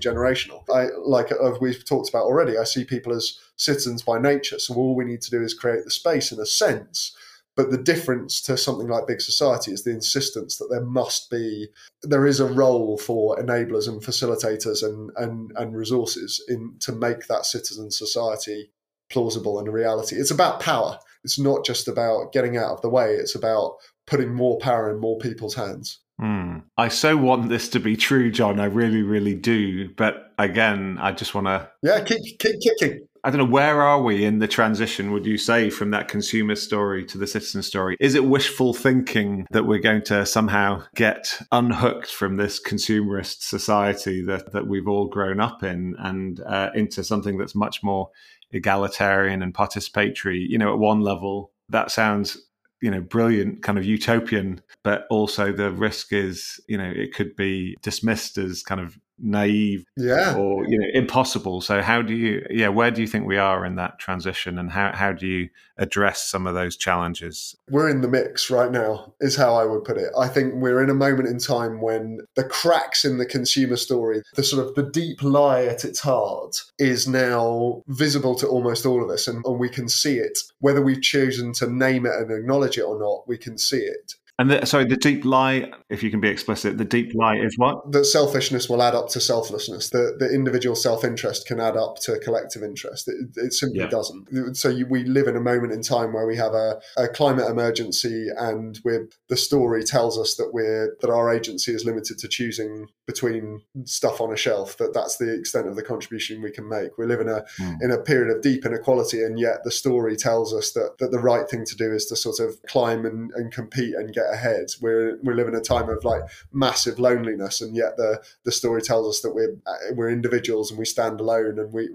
I 0.73 0.89
like 1.03 1.31
we've 1.61 1.85
talked 1.85 2.09
about 2.09 2.25
already. 2.25 2.59
I 2.59 2.65
see 2.65 2.85
people 2.85 3.13
as 3.13 3.39
citizens 3.57 4.03
by 4.03 4.19
nature, 4.19 4.59
so 4.59 4.75
all 4.75 4.95
we 4.95 5.05
need 5.05 5.23
to 5.23 5.31
do 5.31 5.43
is 5.43 5.55
create 5.55 5.85
the 5.85 5.91
space 5.91 6.33
in 6.33 6.41
a 6.41 6.47
sense 6.47 7.15
but 7.61 7.71
the 7.71 7.77
difference 7.77 8.41
to 8.43 8.57
something 8.57 8.89
like 8.89 9.07
big 9.07 9.21
society 9.21 9.73
is 9.73 9.85
the 9.85 9.91
insistence 9.91 10.57
that 10.57 10.69
there 10.71 10.85
must 10.85 11.31
be, 11.31 11.69
there 12.03 12.27
is 12.27 12.41
a 12.41 12.47
role 12.47 12.97
for 12.97 13.37
enablers 13.37 13.89
and 13.89 14.01
facilitators 14.01 14.83
and, 14.83 15.11
and, 15.17 15.53
and 15.57 15.77
resources 15.77 16.43
in 16.49 16.77
to 16.81 16.93
make 16.93 17.27
that 17.27 17.45
citizen 17.45 17.91
society 17.91 18.71
plausible 19.11 19.59
and 19.59 19.69
a 19.69 19.73
reality. 19.73 20.17
It's 20.17 20.31
about 20.31 20.61
power. 20.61 20.99
It's 21.25 21.39
not 21.39 21.65
just 21.65 21.89
about 21.89 22.33
getting 22.33 22.57
out 22.57 22.71
of 22.71 22.81
the 22.81 22.89
way. 22.89 23.15
It's 23.15 23.35
about 23.35 23.77
putting 24.07 24.33
more 24.33 24.59
power 24.59 24.91
in 24.91 24.99
more 24.99 25.19
people's 25.19 25.55
hands. 25.55 25.99
Mm. 26.21 26.63
I 26.77 26.89
so 26.89 27.17
want 27.17 27.49
this 27.49 27.69
to 27.71 27.81
be 27.81 27.97
true, 27.97 28.31
Jon. 28.31 28.61
I 28.61 28.67
really, 28.67 29.03
really 29.03 29.35
do. 29.35 29.89
But 29.95 30.33
again, 30.39 30.99
I 31.01 31.13
just 31.13 31.35
want 31.35 31.47
to. 31.47 31.71
Yeah, 31.83 32.03
keep, 32.05 32.21
keep 32.39 32.57
kicking. 32.61 33.07
I 33.23 33.31
don't 33.31 33.39
know, 33.39 33.53
where 33.53 33.83
are 33.83 34.01
we 34.03 34.25
in 34.25 34.39
the 34.39 34.49
transition, 34.49 35.13
would 35.13 35.27
you 35.27 35.37
say, 35.37 35.69
from 35.69 35.91
that 35.91 36.09
consumer 36.09 36.55
story 36.55 37.05
to 37.07 37.19
the 37.19 37.27
citizen 37.27 37.63
story? 37.63 37.97
Is 38.01 38.15
it 38.15 38.25
wishful 38.25 38.73
thinking 38.73 39.47
that 39.51 39.67
we're 39.67 39.79
going 39.79 40.03
to 40.05 40.25
somehow 40.25 40.85
get 40.95 41.39
unhooked 41.53 42.11
from 42.11 42.39
this 42.39 42.63
consumerist 42.63 43.43
society 43.43 44.23
that, 44.25 44.53
that 44.53 44.67
we've 44.67 44.89
all 44.89 45.07
grown 45.07 45.39
up 45.39 45.63
in 45.63 45.97
and 45.99 46.41
uh, 46.41 46.71
into 46.75 47.05
something 47.05 47.37
that's 47.37 47.55
much 47.55 47.83
more 47.83 48.09
egalitarian 48.53 49.43
and 49.43 49.53
participatory? 49.53 50.47
You 50.49 50.57
know, 50.57 50.73
at 50.73 50.79
one 50.79 51.01
level, 51.01 51.53
that 51.69 51.91
sounds 51.91 52.39
you 52.81 52.91
know 52.91 53.01
brilliant 53.01 53.63
kind 53.63 53.79
of 53.79 53.85
utopian 53.85 54.61
but 54.83 55.07
also 55.11 55.53
the 55.53 55.71
risk 55.71 56.13
is 56.13 56.61
you 56.69 56.79
know 56.79 56.91
it 56.95 57.15
could 57.15 57.37
be 57.37 57.77
dismissed 57.83 58.39
as 58.39 58.63
kind 58.63 58.81
of 58.81 58.99
naive 59.23 59.85
yeah. 59.97 60.35
or 60.37 60.67
you 60.67 60.79
know 60.79 60.87
impossible. 60.93 61.61
So 61.61 61.83
how 61.83 62.03
do 62.03 62.15
you 62.15 62.47
yeah 62.51 62.69
where 62.69 62.91
do 62.91 63.01
you 63.01 63.07
think 63.07 63.27
we 63.27 63.39
are 63.39 63.65
in 63.65 63.77
that 63.77 63.99
transition 63.99 64.59
and 64.59 64.71
how, 64.71 64.93
how 64.95 65.13
do 65.13 65.27
you 65.27 65.49
address 65.79 66.23
some 66.23 66.47
of 66.47 66.55
those 66.55 66.77
challenges? 66.77 67.57
We're 67.69 67.89
in 67.89 68.01
the 68.01 68.09
mix 68.09 68.51
right 68.51 68.71
now 68.71 69.15
is 69.21 69.37
how 69.37 69.55
i 69.55 69.65
would 69.65 69.85
put 69.85 69.97
it. 69.97 70.11
I 70.19 70.29
think 70.29 70.55
we're 70.55 70.83
in 70.83 70.91
a 70.91 70.95
moment 70.95 71.29
in 71.29 71.39
time 71.39 71.81
when 71.81 72.21
the 72.35 72.45
cracks 72.45 73.05
in 73.05 73.19
the 73.19 73.27
consumer 73.27 73.77
story 73.77 74.23
the 74.35 74.43
sort 74.43 74.67
of 74.67 74.75
the 74.75 74.91
deep 74.91 75.23
lie 75.23 75.65
at 75.65 75.85
its 75.85 76.01
heart 76.01 76.63
is 76.79 77.07
now 77.07 77.83
visible 77.89 78.35
to 78.37 78.47
almost 78.47 78.87
all 78.87 79.03
of 79.03 79.11
us 79.11 79.27
and, 79.29 79.45
and 79.45 79.59
we 79.59 79.69
can 79.69 79.89
see 79.89 80.17
it. 80.17 80.39
Whether 80.59 80.83
we've 80.83 81.03
chosen 81.03 81.53
to 81.55 81.71
name 81.71 82.07
it 82.07 82.13
and 82.13 82.31
acknowledge 82.31 82.79
it 82.79 82.83
or 82.83 82.99
not 82.99 83.29
we 83.29 83.39
can 83.39 83.59
see 83.59 83.79
it 83.79 84.15
and 84.41 84.51
the, 84.51 84.65
sorry, 84.65 84.87
the 84.87 84.97
deep 84.97 85.27
lie, 85.27 85.71
if 85.91 86.03
you 86.03 86.11
can 86.11 86.19
be 86.19 86.29
explicit, 86.29 86.79
the 86.79 86.85
deep 86.87 87.13
lie 87.15 87.37
is 87.37 87.59
what? 87.59 87.93
That 87.93 88.07
selfishness 88.07 88.71
will 88.71 88.83
add 88.83 88.95
up 88.95 89.11
to 89.11 89.21
selflessness. 89.21 89.91
That 89.91 90.17
the 90.19 90.33
individual 90.33 90.75
self 90.75 91.05
interest 91.05 91.47
can 91.47 91.61
add 91.61 91.77
up 91.77 91.97
to 92.05 92.19
collective 92.21 92.63
interest. 92.63 93.07
It, 93.07 93.17
it 93.37 93.53
simply 93.53 93.81
yeah. 93.81 93.89
doesn't. 93.89 94.57
So 94.57 94.71
you, 94.71 94.87
we 94.87 95.05
live 95.05 95.27
in 95.27 95.37
a 95.37 95.43
moment 95.43 95.75
in 95.75 95.83
time 95.83 96.15
where 96.15 96.27
we 96.27 96.37
have 96.37 96.55
a, 96.55 96.81
a 96.97 97.07
climate 97.09 97.51
emergency, 97.51 98.29
and 98.35 98.81
we're, 98.83 99.11
the 99.29 99.37
story 99.37 99.85
tells 99.85 100.19
us 100.19 100.37
that 100.37 100.55
we're 100.55 100.97
that 101.03 101.11
our 101.11 101.31
agency 101.31 101.75
is 101.75 101.85
limited 101.85 102.17
to 102.17 102.27
choosing 102.27 102.87
between 103.11 103.61
stuff 103.85 104.21
on 104.21 104.33
a 104.33 104.37
shelf. 104.37 104.77
That 104.77 104.95
that's 104.95 105.17
the 105.17 105.35
extent 105.35 105.67
of 105.67 105.75
the 105.75 105.83
contribution 105.83 106.43
we 106.43 106.53
can 106.53 106.69
make. 106.69 106.97
We 106.97 107.07
live 107.07 107.21
in 107.21 107.29
a 107.29 107.45
mm. 107.59 107.77
in 107.83 107.91
a 107.91 107.99
period 107.99 108.35
of 108.35 108.43
deep 108.43 108.65
inequality, 108.65 109.23
and 109.23 109.39
yet 109.39 109.65
the 109.65 109.71
story 109.71 110.17
tells 110.17 110.55
us 110.55 110.73
that 110.73 110.99
that 110.99 111.11
the 111.11 111.19
right 111.19 111.49
thing 111.49 111.65
to 111.65 111.77
do 111.77 111.93
is 111.93 112.07
to 112.07 112.17
sort 112.17 112.39
of 112.39 112.63
climb 112.69 113.05
and, 113.05 113.33
and 113.35 113.53
compete 113.53 113.95
and 113.97 114.15
get 114.15 114.33
ahead. 114.33 114.67
We're 114.81 115.19
we 115.25 115.35
live 115.35 115.49
in 115.49 115.57
a 115.57 115.61
time 115.61 115.89
of 115.89 116.05
like 116.05 116.23
massive 116.53 117.01
loneliness, 117.01 117.61
and 117.61 117.75
yet 117.75 117.97
the 117.97 118.23
the 118.45 118.53
story 118.53 118.83
tells 118.83 119.09
us 119.09 119.23
that 119.23 119.35
we're 119.35 119.57
we're 119.95 120.11
individuals 120.11 120.71
and 120.71 120.79
we 120.79 120.85
stand 120.85 121.21
alone, 121.21 121.59
and 121.59 121.73
we 121.73 121.89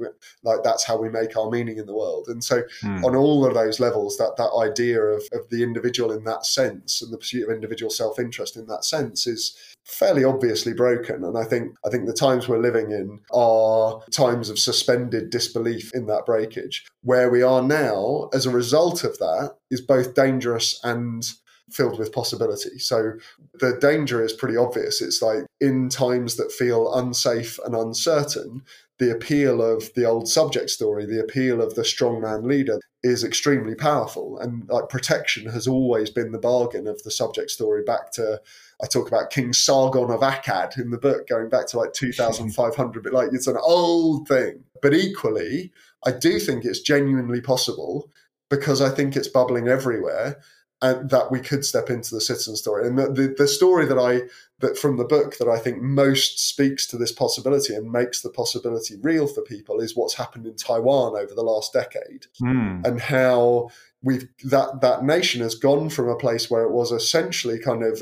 like 0.44 0.64
that's 0.64 0.84
how 0.84 0.98
we 0.98 1.10
make 1.10 1.38
our 1.38 1.50
meaning 1.50 1.78
in 1.78 1.86
the 1.86 1.96
world. 1.96 2.28
And 2.28 2.44
so, 2.44 2.64
mm. 2.84 3.04
on 3.06 3.16
all 3.16 3.46
of 3.46 3.54
those 3.54 3.80
levels, 3.80 4.18
that 4.18 4.36
that 4.38 4.52
idea 4.54 5.02
of 5.02 5.24
of 5.32 5.50
the 5.50 5.64
individual 5.64 6.12
in 6.12 6.26
that 6.26 6.46
sense 6.46 7.02
and 7.02 7.14
the 7.14 7.18
pursuit 7.18 7.48
of 7.48 7.56
individual 7.56 7.90
self 7.90 8.20
interest 8.20 8.58
in 8.58 8.68
that 8.68 8.84
sense 8.84 9.28
is 9.28 9.56
fairly 9.86 10.24
obviously 10.24 10.74
broken 10.74 11.05
and 11.10 11.38
i 11.38 11.44
think 11.44 11.76
i 11.86 11.90
think 11.90 12.06
the 12.06 12.14
times 12.14 12.48
we're 12.48 12.58
living 12.58 12.92
in 12.92 13.20
are 13.32 14.02
times 14.12 14.50
of 14.50 14.60
suspended 14.60 15.30
disbelief 15.30 15.92
in 15.94 16.06
that 16.08 16.26
breakage 16.26 16.86
where 17.04 17.30
we 17.30 17.42
are 17.42 17.62
now 17.62 18.30
as 18.34 18.46
a 18.46 18.52
result 18.52 19.04
of 19.04 19.18
that 19.20 19.56
is 19.70 19.82
both 19.82 20.16
dangerous 20.16 20.80
and 20.84 21.34
filled 21.72 21.98
with 21.98 22.14
possibility. 22.14 22.78
So 22.80 23.14
the 23.60 23.78
danger 23.80 24.24
is 24.24 24.34
pretty 24.34 24.58
obvious. 24.58 25.02
It's 25.02 25.22
like 25.22 25.46
in 25.60 25.90
times 25.90 26.36
that 26.36 26.52
feel 26.52 26.94
unsafe 26.94 27.60
and 27.66 27.76
uncertain, 27.76 28.64
the 29.00 29.12
appeal 29.12 29.62
of 29.62 29.94
the 29.96 30.06
old 30.06 30.28
subject 30.28 30.70
story, 30.70 31.06
the 31.06 31.20
appeal 31.20 31.62
of 31.62 31.76
the 31.76 31.82
strongman 31.82 32.46
leader 32.46 32.80
is 33.04 33.24
extremely 33.24 33.76
powerful. 33.76 34.40
And 34.40 34.70
like 34.70 34.90
protection 34.90 35.50
has 35.50 35.68
always 35.68 36.10
been 36.10 36.32
the 36.32 36.40
bargain 36.40 36.88
of 36.88 37.02
the 37.04 37.12
subject 37.12 37.52
story 37.52 37.84
back 37.84 38.12
to 38.14 38.42
I 38.82 38.88
talk 38.88 39.08
about 39.08 39.30
King 39.30 39.54
Sargon 39.54 40.12
of 40.12 40.22
Akkad 40.22 40.78
in 40.78 40.92
the 40.92 40.98
book, 40.98 41.28
going 41.28 41.50
back 41.50 41.68
to 41.68 41.78
like 41.78 41.94
2500, 41.94 43.04
but 43.04 43.14
like 43.14 43.30
it's 43.32 43.48
an 43.48 43.58
old 43.62 44.28
thing. 44.28 44.64
But 44.82 44.94
equally, 44.94 45.72
I 46.06 46.12
do 46.12 46.40
think 46.40 46.66
it's 46.66 46.82
genuinely 46.82 47.42
possible 47.42 48.12
because 48.50 48.82
I 48.82 48.90
think 48.90 49.16
it's 49.16 49.28
bubbling 49.28 49.68
everywhere 49.68 50.42
and 50.86 51.10
that 51.10 51.32
we 51.32 51.40
could 51.40 51.66
step 51.66 51.90
into 51.90 52.14
the 52.14 52.22
citizen 52.22 52.56
story. 52.56 52.88
And 52.88 52.98
the, 52.98 53.08
the, 53.12 53.36
the, 53.38 53.48
story 53.48 53.86
that 53.86 53.98
I 53.98 54.22
that 54.60 54.78
from 54.78 54.98
the 54.98 55.04
book 55.04 55.38
that 55.38 55.48
I 55.48 55.58
think 55.58 55.82
most 55.82 56.40
speaks 56.40 56.86
to 56.88 56.98
this 56.98 57.12
possibility 57.12 57.74
and 57.74 57.92
makes 57.92 58.22
the 58.22 58.30
possibility 58.30 58.96
real 59.02 59.28
for 59.28 59.42
people 59.42 59.80
is 59.80 59.96
what's 59.96 60.14
happened 60.14 60.46
in 60.46 60.56
Taiwan 60.56 61.18
over 61.18 61.34
the 61.34 61.44
last 61.44 61.74
decade, 61.74 62.28
mm. 62.42 62.86
and 62.86 63.02
how 63.02 63.70
we've 64.04 64.28
that 64.44 64.82
that 64.82 65.04
nation 65.04 65.42
has 65.42 65.56
gone 65.56 65.90
from 65.90 66.08
a 66.08 66.18
place 66.18 66.50
where 66.50 66.64
it 66.64 66.72
was 66.72 66.92
essentially 66.92 67.60
kind 67.60 67.84
of 67.84 68.00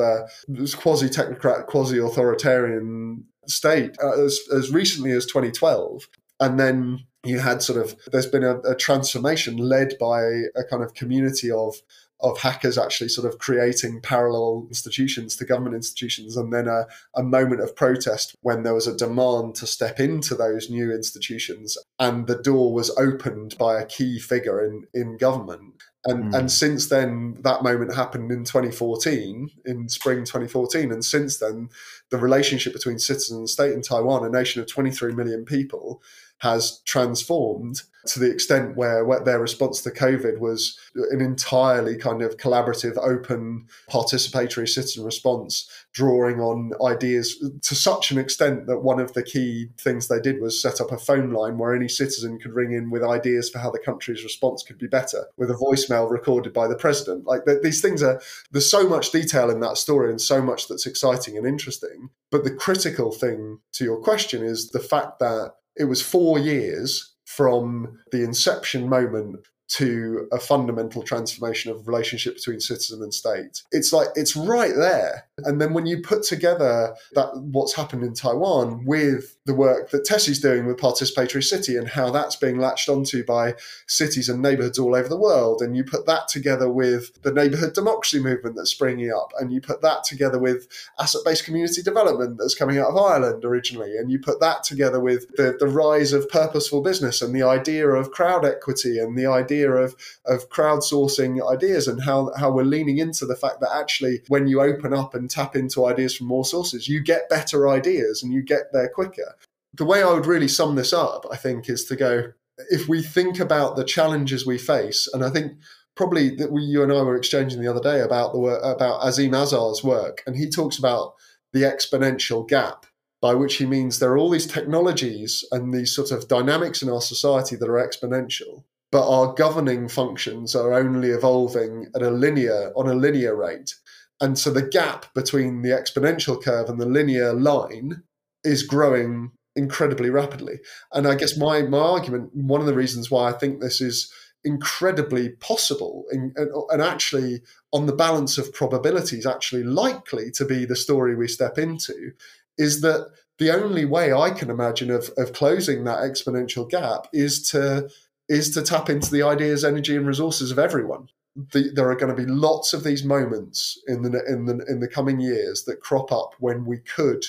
quasi 0.77 1.09
technocrat, 1.09 1.67
quasi 1.67 1.97
authoritarian 1.99 3.25
state 3.47 3.95
uh, 4.03 4.21
as 4.21 4.39
as 4.53 4.71
recently 4.71 5.11
as 5.11 5.25
2012, 5.25 6.09
and 6.39 6.59
then 6.59 6.99
you 7.23 7.39
had 7.39 7.61
sort 7.61 7.79
of 7.83 7.95
there's 8.11 8.27
been 8.27 8.43
a, 8.43 8.59
a 8.59 8.75
transformation 8.75 9.57
led 9.57 9.93
by 9.99 10.21
a 10.55 10.63
kind 10.69 10.83
of 10.83 10.93
community 10.93 11.49
of 11.49 11.75
of 12.23 12.39
hackers 12.39 12.77
actually 12.77 13.09
sort 13.09 13.31
of 13.31 13.37
creating 13.37 13.99
parallel 14.01 14.65
institutions 14.69 15.35
to 15.35 15.45
government 15.45 15.75
institutions, 15.75 16.37
and 16.37 16.53
then 16.53 16.67
a, 16.67 16.85
a 17.15 17.21
moment 17.21 17.61
of 17.61 17.75
protest 17.75 18.35
when 18.41 18.63
there 18.63 18.73
was 18.73 18.87
a 18.87 18.95
demand 18.95 19.55
to 19.55 19.67
step 19.67 19.99
into 19.99 20.33
those 20.33 20.69
new 20.69 20.91
institutions, 20.91 21.77
and 21.99 22.27
the 22.27 22.41
door 22.41 22.73
was 22.73 22.89
opened 22.97 23.57
by 23.57 23.79
a 23.79 23.85
key 23.85 24.19
figure 24.19 24.63
in, 24.63 24.85
in 24.93 25.17
government. 25.17 25.83
And, 26.05 26.33
mm. 26.33 26.37
and 26.37 26.51
since 26.51 26.89
then, 26.89 27.37
that 27.43 27.63
moment 27.63 27.95
happened 27.95 28.31
in 28.31 28.43
2014, 28.43 29.49
in 29.65 29.87
spring 29.87 30.19
2014. 30.19 30.91
And 30.91 31.03
since 31.03 31.37
then, 31.37 31.69
the 32.09 32.17
relationship 32.17 32.73
between 32.73 32.99
citizen 32.99 33.37
and 33.37 33.49
state 33.49 33.71
in 33.71 33.81
Taiwan, 33.81 34.25
a 34.25 34.29
nation 34.29 34.61
of 34.61 34.67
23 34.67 35.13
million 35.13 35.45
people, 35.45 36.01
has 36.43 36.81
transformed 36.85 37.81
to 38.05 38.19
the 38.19 38.29
extent 38.29 38.75
where, 38.75 39.05
where, 39.05 39.23
their 39.23 39.39
response 39.39 39.81
to 39.81 39.89
COVID 39.89 40.39
was 40.39 40.77
an 40.93 41.21
entirely 41.21 41.95
kind 41.95 42.21
of 42.21 42.35
collaborative, 42.35 42.97
open, 42.97 43.65
participatory 43.89 44.67
citizen 44.67 45.05
response, 45.05 45.69
drawing 45.93 46.41
on 46.41 46.73
ideas 46.85 47.41
to 47.61 47.75
such 47.75 48.11
an 48.11 48.17
extent 48.17 48.67
that 48.67 48.79
one 48.79 48.99
of 48.99 49.13
the 49.13 49.23
key 49.23 49.69
things 49.77 50.09
they 50.09 50.19
did 50.19 50.41
was 50.41 50.61
set 50.61 50.81
up 50.81 50.91
a 50.91 50.97
phone 50.97 51.31
line 51.31 51.57
where 51.57 51.73
any 51.73 51.87
citizen 51.87 52.37
could 52.39 52.51
ring 52.51 52.73
in 52.73 52.91
with 52.91 53.05
ideas 53.05 53.49
for 53.49 53.59
how 53.59 53.71
the 53.71 53.79
country's 53.79 54.25
response 54.25 54.63
could 54.63 54.77
be 54.77 54.87
better, 54.87 55.27
with 55.37 55.49
a 55.49 55.53
voicemail 55.53 56.11
recorded 56.11 56.51
by 56.51 56.67
the 56.67 56.75
president. 56.75 57.25
Like 57.25 57.43
these 57.61 57.81
things 57.81 58.03
are, 58.03 58.21
there's 58.51 58.69
so 58.69 58.85
much 58.85 59.13
detail 59.13 59.49
in 59.49 59.61
that 59.61 59.77
story 59.77 60.09
and 60.09 60.19
so 60.19 60.41
much 60.41 60.67
that's 60.67 60.85
exciting 60.85 61.37
and 61.37 61.47
interesting. 61.47 62.09
But 62.31 62.43
the 62.43 62.53
critical 62.53 63.13
thing 63.13 63.59
to 63.73 63.85
your 63.85 64.01
question 64.01 64.43
is 64.43 64.71
the 64.71 64.79
fact 64.79 65.19
that 65.19 65.53
it 65.75 65.85
was 65.85 66.01
four 66.01 66.39
years 66.39 67.13
from 67.25 67.99
the 68.11 68.23
inception 68.23 68.87
moment 68.87 69.39
to 69.69 70.27
a 70.31 70.39
fundamental 70.39 71.01
transformation 71.01 71.71
of 71.71 71.87
relationship 71.87 72.35
between 72.35 72.59
citizen 72.59 73.01
and 73.01 73.13
state. 73.13 73.63
It's 73.71 73.91
like 73.91 74.09
it's 74.15 74.35
right 74.35 74.73
there. 74.75 75.27
And 75.39 75.59
then 75.59 75.73
when 75.73 75.87
you 75.87 75.99
put 75.99 76.21
together 76.21 76.95
that 77.13 77.35
what's 77.35 77.73
happened 77.73 78.03
in 78.03 78.13
Taiwan 78.13 78.85
with 78.85 79.35
the 79.45 79.53
work 79.53 79.89
that 79.89 80.05
Tessy's 80.05 80.39
doing 80.39 80.67
with 80.67 80.77
Participatory 80.77 81.43
City 81.43 81.75
and 81.75 81.87
how 81.87 82.11
that's 82.11 82.35
being 82.35 82.59
latched 82.59 82.87
onto 82.87 83.25
by 83.25 83.55
cities 83.87 84.29
and 84.29 84.43
neighborhoods 84.43 84.77
all 84.77 84.95
over 84.95 85.09
the 85.09 85.17
world, 85.17 85.61
and 85.61 85.75
you 85.75 85.83
put 85.83 86.05
that 86.05 86.27
together 86.27 86.69
with 86.69 87.19
the 87.23 87.31
neighborhood 87.31 87.73
democracy 87.73 88.19
movement 88.19 88.55
that's 88.55 88.69
springing 88.69 89.11
up, 89.11 89.31
and 89.39 89.51
you 89.51 89.59
put 89.59 89.81
that 89.81 90.03
together 90.03 90.37
with 90.37 90.67
asset 90.99 91.21
based 91.25 91.45
community 91.45 91.81
development 91.81 92.37
that's 92.37 92.55
coming 92.55 92.77
out 92.77 92.89
of 92.89 92.97
Ireland 92.97 93.43
originally, 93.43 93.97
and 93.97 94.11
you 94.11 94.19
put 94.19 94.39
that 94.39 94.63
together 94.63 94.99
with 94.99 95.35
the, 95.35 95.57
the 95.59 95.67
rise 95.67 96.13
of 96.13 96.29
purposeful 96.29 96.81
business 96.81 97.23
and 97.23 97.35
the 97.35 97.43
idea 97.43 97.87
of 97.87 98.11
crowd 98.11 98.45
equity 98.45 98.99
and 98.99 99.17
the 99.17 99.25
idea 99.25 99.71
of, 99.71 99.95
of 100.25 100.49
crowdsourcing 100.49 101.41
ideas 101.51 101.87
and 101.87 102.03
how, 102.03 102.31
how 102.37 102.51
we're 102.51 102.63
leaning 102.63 102.99
into 102.99 103.25
the 103.25 103.35
fact 103.35 103.61
that 103.61 103.75
actually 103.75 104.21
when 104.27 104.47
you 104.47 104.61
open 104.61 104.93
up 104.93 105.15
and 105.15 105.22
tap 105.27 105.55
into 105.55 105.85
ideas 105.85 106.15
from 106.15 106.27
more 106.27 106.45
sources, 106.45 106.87
you 106.87 107.01
get 107.01 107.29
better 107.29 107.67
ideas 107.69 108.23
and 108.23 108.33
you 108.33 108.41
get 108.41 108.71
there 108.73 108.89
quicker. 108.89 109.35
The 109.73 109.85
way 109.85 110.03
I 110.03 110.11
would 110.13 110.25
really 110.25 110.47
sum 110.47 110.75
this 110.75 110.93
up, 110.93 111.25
I 111.31 111.37
think, 111.37 111.69
is 111.69 111.85
to 111.85 111.95
go 111.95 112.33
if 112.69 112.87
we 112.87 113.01
think 113.01 113.39
about 113.39 113.75
the 113.75 113.83
challenges 113.83 114.45
we 114.45 114.57
face, 114.57 115.07
and 115.11 115.23
I 115.23 115.29
think 115.29 115.53
probably 115.95 116.35
that 116.35 116.51
we, 116.51 116.63
you 116.63 116.83
and 116.83 116.91
I 116.91 117.01
were 117.01 117.15
exchanging 117.15 117.61
the 117.61 117.69
other 117.69 117.81
day 117.81 118.01
about 118.01 118.33
the 118.33 118.39
work, 118.39 118.61
about 118.63 119.01
Azeem 119.01 119.31
Azhar's 119.31 119.83
work, 119.83 120.23
and 120.25 120.35
he 120.35 120.49
talks 120.49 120.77
about 120.77 121.13
the 121.51 121.61
exponential 121.61 122.47
gap, 122.47 122.85
by 123.21 123.33
which 123.33 123.55
he 123.55 123.65
means 123.65 123.99
there 123.99 124.11
are 124.11 124.17
all 124.17 124.29
these 124.29 124.47
technologies 124.47 125.43
and 125.51 125.73
these 125.73 125.95
sort 125.95 126.11
of 126.11 126.27
dynamics 126.27 126.81
in 126.81 126.89
our 126.89 127.01
society 127.01 127.55
that 127.55 127.69
are 127.69 127.87
exponential, 127.87 128.63
but 128.91 129.07
our 129.07 129.33
governing 129.33 129.87
functions 129.87 130.55
are 130.55 130.73
only 130.73 131.09
evolving 131.09 131.87
at 131.95 132.01
a 132.01 132.11
linear 132.11 132.71
on 132.75 132.87
a 132.87 132.95
linear 132.95 133.35
rate. 133.35 133.75
And 134.23 134.39
so 134.39 134.51
the 134.51 134.65
gap 134.65 135.13
between 135.13 135.63
the 135.63 135.71
exponential 135.71 136.41
curve 136.41 136.69
and 136.69 136.79
the 136.79 136.85
linear 136.85 137.33
line 137.33 138.03
is 138.45 138.63
growing 138.63 139.31
incredibly 139.53 140.09
rapidly. 140.09 140.61
And 140.93 141.05
I 141.05 141.15
guess 141.15 141.35
my 141.35 141.63
my 141.63 141.77
argument, 141.77 142.33
one 142.33 142.61
of 142.61 142.65
the 142.65 142.73
reasons 142.73 143.11
why 143.11 143.27
I 143.27 143.33
think 143.33 143.59
this 143.59 143.81
is 143.81 144.09
incredibly 144.45 145.29
possible 145.29 146.05
and, 146.09 146.33
and 146.37 146.81
actually 146.81 147.41
on 147.73 147.85
the 147.85 147.95
balance 147.95 148.37
of 148.37 148.53
probabilities 148.53 149.25
actually 149.25 149.63
likely 149.63 150.31
to 150.31 150.45
be 150.45 150.63
the 150.63 150.75
story 150.75 151.15
we 151.15 151.27
step 151.27 151.57
into 151.57 152.11
is 152.57 152.79
that 152.79 153.09
the 153.39 153.51
only 153.51 153.83
way 153.83 154.13
I 154.13 154.29
can 154.29 154.49
imagine 154.49 154.89
of, 154.89 155.09
of 155.17 155.33
closing 155.33 155.83
that 155.83 155.99
exponential 155.99 156.69
gap 156.69 157.07
is 157.11 157.45
to 157.49 157.89
is 158.29 158.51
to 158.51 158.61
tap 158.61 158.89
into 158.89 159.11
the 159.11 159.23
ideas, 159.23 159.65
energy, 159.65 159.97
and 159.97 160.07
resources 160.07 160.49
of 160.49 160.59
everyone. 160.59 161.09
The, 161.35 161.71
there 161.73 161.89
are 161.89 161.95
going 161.95 162.15
to 162.15 162.21
be 162.21 162.29
lots 162.29 162.73
of 162.73 162.83
these 162.83 163.03
moments 163.03 163.79
in 163.87 164.03
the 164.03 164.23
in 164.25 164.45
the 164.45 164.63
in 164.67 164.79
the 164.79 164.87
coming 164.87 165.19
years 165.19 165.63
that 165.63 165.81
crop 165.81 166.11
up 166.11 166.35
when 166.39 166.65
we 166.65 166.77
could 166.77 167.25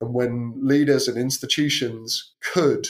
and 0.00 0.12
when 0.12 0.54
leaders 0.60 1.08
and 1.08 1.16
institutions 1.16 2.34
could 2.52 2.88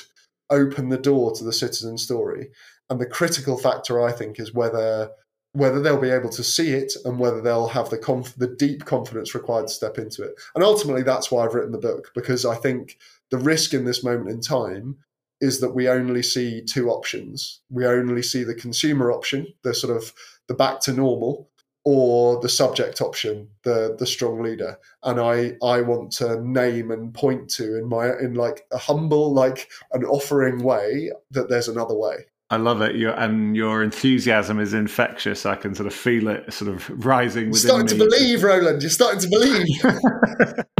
open 0.51 0.89
the 0.89 0.99
door 0.99 1.33
to 1.35 1.45
the 1.45 1.53
citizen 1.53 1.99
story. 1.99 2.49
And 2.89 3.01
the 3.01 3.07
critical 3.07 3.59
factor, 3.59 4.03
I 4.03 4.13
think, 4.13 4.39
is 4.39 4.55
whether 4.55 5.11
whether 5.53 5.81
they'll 5.81 6.01
be 6.01 6.11
able 6.11 6.29
to 6.29 6.45
see 6.45 6.73
it 6.73 6.93
and 7.07 7.19
whether 7.19 7.41
they'll 7.41 7.69
have 7.69 7.89
the 7.89 7.97
conf- 7.97 8.37
the 8.37 8.47
deep 8.47 8.85
confidence 8.85 9.35
required 9.35 9.67
to 9.67 9.73
step 9.73 9.97
into 9.97 10.23
it. 10.23 10.35
And 10.55 10.63
ultimately, 10.63 11.03
that's 11.03 11.31
why 11.31 11.45
I've 11.45 11.55
written 11.55 11.73
the 11.73 11.79
book 11.79 12.11
because 12.15 12.45
I 12.45 12.57
think 12.57 12.99
the 13.31 13.39
risk 13.39 13.73
in 13.73 13.85
this 13.85 14.05
moment 14.05 14.31
in 14.31 14.41
time 14.41 14.99
is 15.41 15.61
that 15.61 15.75
we 15.75 15.89
only 15.89 16.23
see 16.23 16.63
two 16.63 16.91
options. 16.91 17.61
We 17.71 17.87
only 17.87 18.23
see 18.23 18.45
the 18.45 18.55
consumer 18.55 19.11
option, 19.11 19.47
the 19.63 19.75
sort 19.75 19.97
of 19.97 20.13
the 20.49 20.55
back 20.55 20.81
to 20.81 20.93
normal, 20.93 21.50
or 21.85 22.41
the 22.41 22.49
subject 22.49 23.00
option, 23.00 23.49
the 23.62 23.95
the 23.99 24.07
strong 24.07 24.43
leader. 24.43 24.79
And 25.05 25.21
I 25.21 25.53
I 25.65 25.83
want 25.83 26.11
to 26.15 26.41
name 26.41 26.91
and 26.91 27.15
point 27.15 27.49
to 27.50 27.79
in 27.79 27.88
my 27.88 28.09
in 28.19 28.35
like 28.35 28.67
a 28.73 28.79
humble, 28.79 29.33
like 29.33 29.69
an 29.93 30.05
offering 30.05 30.62
way 30.62 31.12
that 31.31 31.49
there's 31.49 31.69
another 31.69 31.95
way. 31.95 32.17
I 32.50 32.57
love 32.57 32.81
it. 32.81 32.97
Your 32.97 33.12
and 33.12 33.57
your 33.57 33.83
enthusiasm 33.83 34.61
is 34.61 34.73
infectious. 34.75 35.47
I 35.47 35.57
can 35.57 35.75
sort 35.75 35.87
of 35.87 35.95
feel 35.95 36.29
it 36.29 36.53
sort 36.53 36.73
of 36.73 36.88
rising 37.05 37.50
within 37.50 37.69
You're 37.69 37.87
starting 37.88 37.99
me. 37.99 38.05
to 38.05 38.11
believe, 38.11 38.43
Roland. 38.43 38.83
You're 38.83 38.91
starting 38.91 39.21
to 39.21 39.29
believe. 39.29 40.65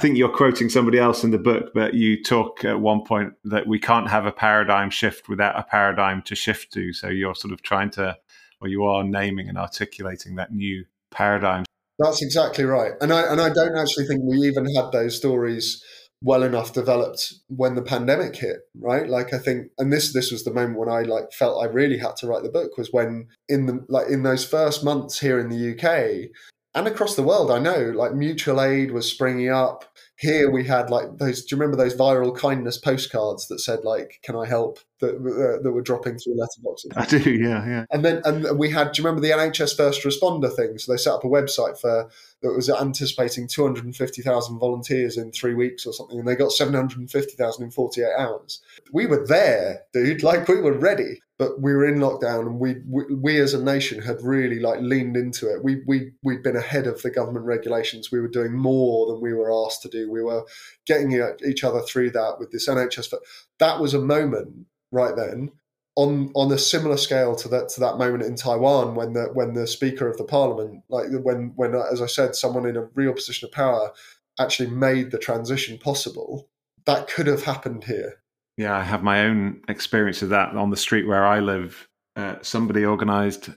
think 0.00 0.16
you're 0.16 0.28
quoting 0.28 0.68
somebody 0.68 0.98
else 0.98 1.22
in 1.22 1.30
the 1.30 1.38
book, 1.38 1.72
but 1.74 1.94
you 1.94 2.22
talk 2.22 2.64
at 2.64 2.80
one 2.80 3.04
point 3.04 3.34
that 3.44 3.66
we 3.66 3.78
can't 3.78 4.08
have 4.08 4.26
a 4.26 4.32
paradigm 4.32 4.90
shift 4.90 5.28
without 5.28 5.58
a 5.58 5.62
paradigm 5.62 6.22
to 6.22 6.34
shift 6.34 6.72
to. 6.72 6.92
So 6.92 7.08
you're 7.08 7.34
sort 7.34 7.52
of 7.52 7.62
trying 7.62 7.90
to, 7.90 8.16
or 8.60 8.68
you 8.68 8.84
are 8.84 9.04
naming 9.04 9.48
and 9.48 9.56
articulating 9.56 10.36
that 10.36 10.52
new 10.52 10.84
paradigm. 11.10 11.64
That's 11.98 12.22
exactly 12.22 12.64
right. 12.64 12.92
And 13.00 13.12
I 13.12 13.30
and 13.30 13.40
I 13.40 13.50
don't 13.50 13.76
actually 13.76 14.06
think 14.06 14.22
we 14.24 14.38
even 14.48 14.66
had 14.74 14.90
those 14.90 15.16
stories 15.16 15.84
well 16.22 16.42
enough 16.42 16.72
developed 16.72 17.34
when 17.48 17.74
the 17.74 17.82
pandemic 17.82 18.36
hit, 18.36 18.58
right? 18.78 19.08
Like 19.08 19.32
I 19.32 19.38
think 19.38 19.68
and 19.78 19.92
this 19.92 20.12
this 20.12 20.32
was 20.32 20.44
the 20.44 20.52
moment 20.52 20.78
when 20.78 20.88
I 20.88 21.02
like 21.02 21.32
felt 21.32 21.62
I 21.62 21.66
really 21.66 21.98
had 21.98 22.16
to 22.16 22.26
write 22.26 22.42
the 22.42 22.50
book 22.50 22.76
was 22.78 22.92
when 22.92 23.28
in 23.48 23.66
the 23.66 23.84
like 23.88 24.08
in 24.08 24.22
those 24.22 24.46
first 24.46 24.82
months 24.82 25.20
here 25.20 25.38
in 25.38 25.48
the 25.48 25.74
UK 25.74 26.30
and 26.74 26.86
across 26.86 27.16
the 27.16 27.22
world, 27.22 27.50
I 27.50 27.58
know 27.58 27.92
like 27.94 28.14
mutual 28.14 28.62
aid 28.62 28.92
was 28.92 29.10
springing 29.10 29.50
up. 29.50 29.84
Here 30.16 30.50
we 30.50 30.64
had 30.64 30.88
like 30.88 31.18
those. 31.18 31.44
Do 31.44 31.56
you 31.56 31.60
remember 31.60 31.82
those 31.82 31.96
viral 31.96 32.36
kindness 32.36 32.78
postcards 32.78 33.48
that 33.48 33.58
said 33.58 33.84
like, 33.84 34.20
"Can 34.22 34.36
I 34.36 34.46
help?" 34.46 34.78
that 35.00 35.16
uh, 35.16 35.62
that 35.62 35.72
were 35.72 35.82
dropping 35.82 36.18
through 36.18 36.36
letterboxes. 36.36 36.96
I 36.96 37.06
do, 37.06 37.30
yeah, 37.32 37.66
yeah. 37.66 37.84
And 37.90 38.04
then 38.04 38.22
and 38.24 38.56
we 38.56 38.70
had. 38.70 38.92
Do 38.92 39.02
you 39.02 39.08
remember 39.08 39.26
the 39.26 39.34
NHS 39.34 39.76
first 39.76 40.04
responder 40.04 40.54
thing? 40.54 40.78
So 40.78 40.92
they 40.92 40.98
set 40.98 41.14
up 41.14 41.24
a 41.24 41.28
website 41.28 41.80
for 41.80 42.08
that 42.42 42.52
was 42.54 42.70
anticipating 42.70 43.48
250,000 43.48 44.58
volunteers 44.58 45.16
in 45.16 45.32
three 45.32 45.54
weeks 45.54 45.86
or 45.86 45.92
something, 45.92 46.20
and 46.20 46.28
they 46.28 46.36
got 46.36 46.52
750,000 46.52 47.64
in 47.64 47.70
48 47.70 48.06
hours. 48.16 48.60
We 48.92 49.06
were 49.06 49.26
there, 49.26 49.82
dude. 49.92 50.22
Like 50.30 50.46
we 50.46 50.60
were 50.60 50.78
ready 50.78 51.20
but 51.40 51.58
we 51.58 51.72
were 51.72 51.88
in 51.88 52.00
lockdown 52.00 52.40
and 52.40 52.60
we, 52.60 52.82
we, 52.86 53.02
we 53.14 53.40
as 53.40 53.54
a 53.54 53.64
nation 53.64 54.02
had 54.02 54.20
really 54.20 54.60
like 54.60 54.78
leaned 54.82 55.16
into 55.16 55.50
it. 55.50 55.64
We 55.64 55.80
we 55.86 56.12
we'd 56.22 56.42
been 56.42 56.54
ahead 56.54 56.86
of 56.86 57.00
the 57.00 57.10
government 57.10 57.46
regulations. 57.46 58.12
We 58.12 58.20
were 58.20 58.28
doing 58.28 58.52
more 58.52 59.06
than 59.06 59.22
we 59.22 59.32
were 59.32 59.50
asked 59.50 59.80
to 59.82 59.88
do. 59.88 60.10
We 60.10 60.22
were 60.22 60.44
getting 60.86 61.18
each 61.42 61.64
other 61.64 61.80
through 61.80 62.10
that 62.10 62.38
with 62.38 62.52
this 62.52 62.68
NHS 62.68 63.10
But 63.10 63.20
that 63.58 63.80
was 63.80 63.94
a 63.94 63.98
moment 63.98 64.66
right 64.92 65.16
then 65.16 65.50
on 65.96 66.30
on 66.36 66.52
a 66.52 66.58
similar 66.58 66.98
scale 66.98 67.34
to 67.36 67.48
that 67.48 67.70
to 67.70 67.80
that 67.80 67.96
moment 67.96 68.22
in 68.22 68.36
Taiwan 68.36 68.94
when 68.94 69.14
the 69.14 69.30
when 69.32 69.54
the 69.54 69.66
speaker 69.66 70.06
of 70.06 70.18
the 70.18 70.24
parliament 70.24 70.82
like 70.90 71.06
when 71.22 71.54
when 71.56 71.74
uh, 71.74 71.86
as 71.90 72.02
I 72.02 72.06
said 72.06 72.36
someone 72.36 72.66
in 72.66 72.76
a 72.76 72.90
real 72.94 73.14
position 73.14 73.48
of 73.48 73.52
power 73.52 73.92
actually 74.38 74.68
made 74.68 75.10
the 75.10 75.18
transition 75.18 75.78
possible. 75.78 76.50
That 76.84 77.08
could 77.08 77.28
have 77.28 77.44
happened 77.44 77.84
here 77.84 78.20
yeah, 78.56 78.76
I 78.76 78.82
have 78.82 79.02
my 79.02 79.24
own 79.24 79.62
experience 79.68 80.22
of 80.22 80.30
that 80.30 80.54
on 80.56 80.70
the 80.70 80.76
street 80.76 81.06
where 81.06 81.26
I 81.26 81.40
live. 81.40 81.88
Uh, 82.16 82.36
somebody 82.42 82.84
organised 82.84 83.50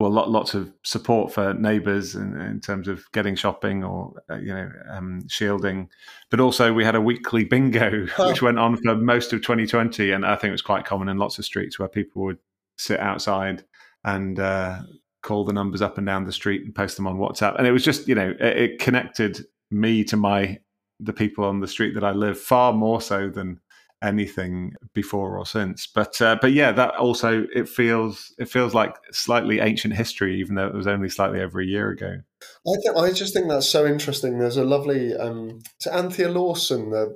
well, 0.00 0.10
lot, 0.10 0.30
lots 0.30 0.54
of 0.54 0.72
support 0.82 1.30
for 1.30 1.52
neighbours 1.52 2.14
in, 2.14 2.34
in, 2.40 2.58
terms 2.58 2.88
of 2.88 3.04
getting 3.12 3.36
shopping 3.36 3.84
or 3.84 4.14
uh, 4.30 4.36
you 4.36 4.52
know 4.52 4.70
um, 4.88 5.20
shielding, 5.28 5.90
but 6.30 6.40
also 6.40 6.72
we 6.72 6.84
had 6.84 6.94
a 6.94 7.00
weekly 7.00 7.44
bingo 7.44 8.06
which 8.18 8.40
went 8.40 8.58
on 8.58 8.78
for 8.78 8.96
most 8.96 9.34
of 9.34 9.42
2020, 9.42 10.10
and 10.10 10.24
I 10.24 10.36
think 10.36 10.48
it 10.48 10.52
was 10.52 10.62
quite 10.62 10.86
common 10.86 11.10
in 11.10 11.18
lots 11.18 11.38
of 11.38 11.44
streets 11.44 11.78
where 11.78 11.86
people 11.86 12.22
would 12.22 12.38
sit 12.78 12.98
outside 12.98 13.62
and 14.02 14.40
uh, 14.40 14.80
call 15.22 15.44
the 15.44 15.52
numbers 15.52 15.82
up 15.82 15.98
and 15.98 16.06
down 16.06 16.24
the 16.24 16.32
street 16.32 16.64
and 16.64 16.74
post 16.74 16.96
them 16.96 17.06
on 17.06 17.18
WhatsApp, 17.18 17.58
and 17.58 17.66
it 17.66 17.72
was 17.72 17.84
just 17.84 18.08
you 18.08 18.14
know 18.14 18.34
it, 18.40 18.56
it 18.56 18.78
connected 18.78 19.44
me 19.70 20.02
to 20.04 20.16
my 20.16 20.58
the 20.98 21.12
people 21.12 21.44
on 21.44 21.60
the 21.60 21.68
street 21.68 21.92
that 21.94 22.04
I 22.04 22.12
live 22.12 22.40
far 22.40 22.72
more 22.72 23.02
so 23.02 23.28
than 23.28 23.60
anything 24.02 24.74
before 24.94 25.36
or 25.36 25.44
since. 25.44 25.86
But 25.86 26.20
uh, 26.20 26.38
but 26.40 26.52
yeah, 26.52 26.72
that 26.72 26.94
also 26.96 27.46
it 27.54 27.68
feels 27.68 28.32
it 28.38 28.48
feels 28.48 28.74
like 28.74 28.94
slightly 29.12 29.60
ancient 29.60 29.94
history, 29.94 30.40
even 30.40 30.54
though 30.54 30.66
it 30.66 30.74
was 30.74 30.86
only 30.86 31.08
slightly 31.08 31.40
over 31.40 31.60
a 31.60 31.66
year 31.66 31.90
ago. 31.90 32.16
I 32.42 32.72
think 32.82 32.96
I 32.96 33.12
just 33.12 33.34
think 33.34 33.48
that's 33.48 33.68
so 33.68 33.86
interesting. 33.86 34.38
There's 34.38 34.56
a 34.56 34.64
lovely 34.64 35.14
um, 35.14 35.60
to 35.80 35.94
Anthea 35.94 36.30
Lawson, 36.30 36.90
the 36.90 37.12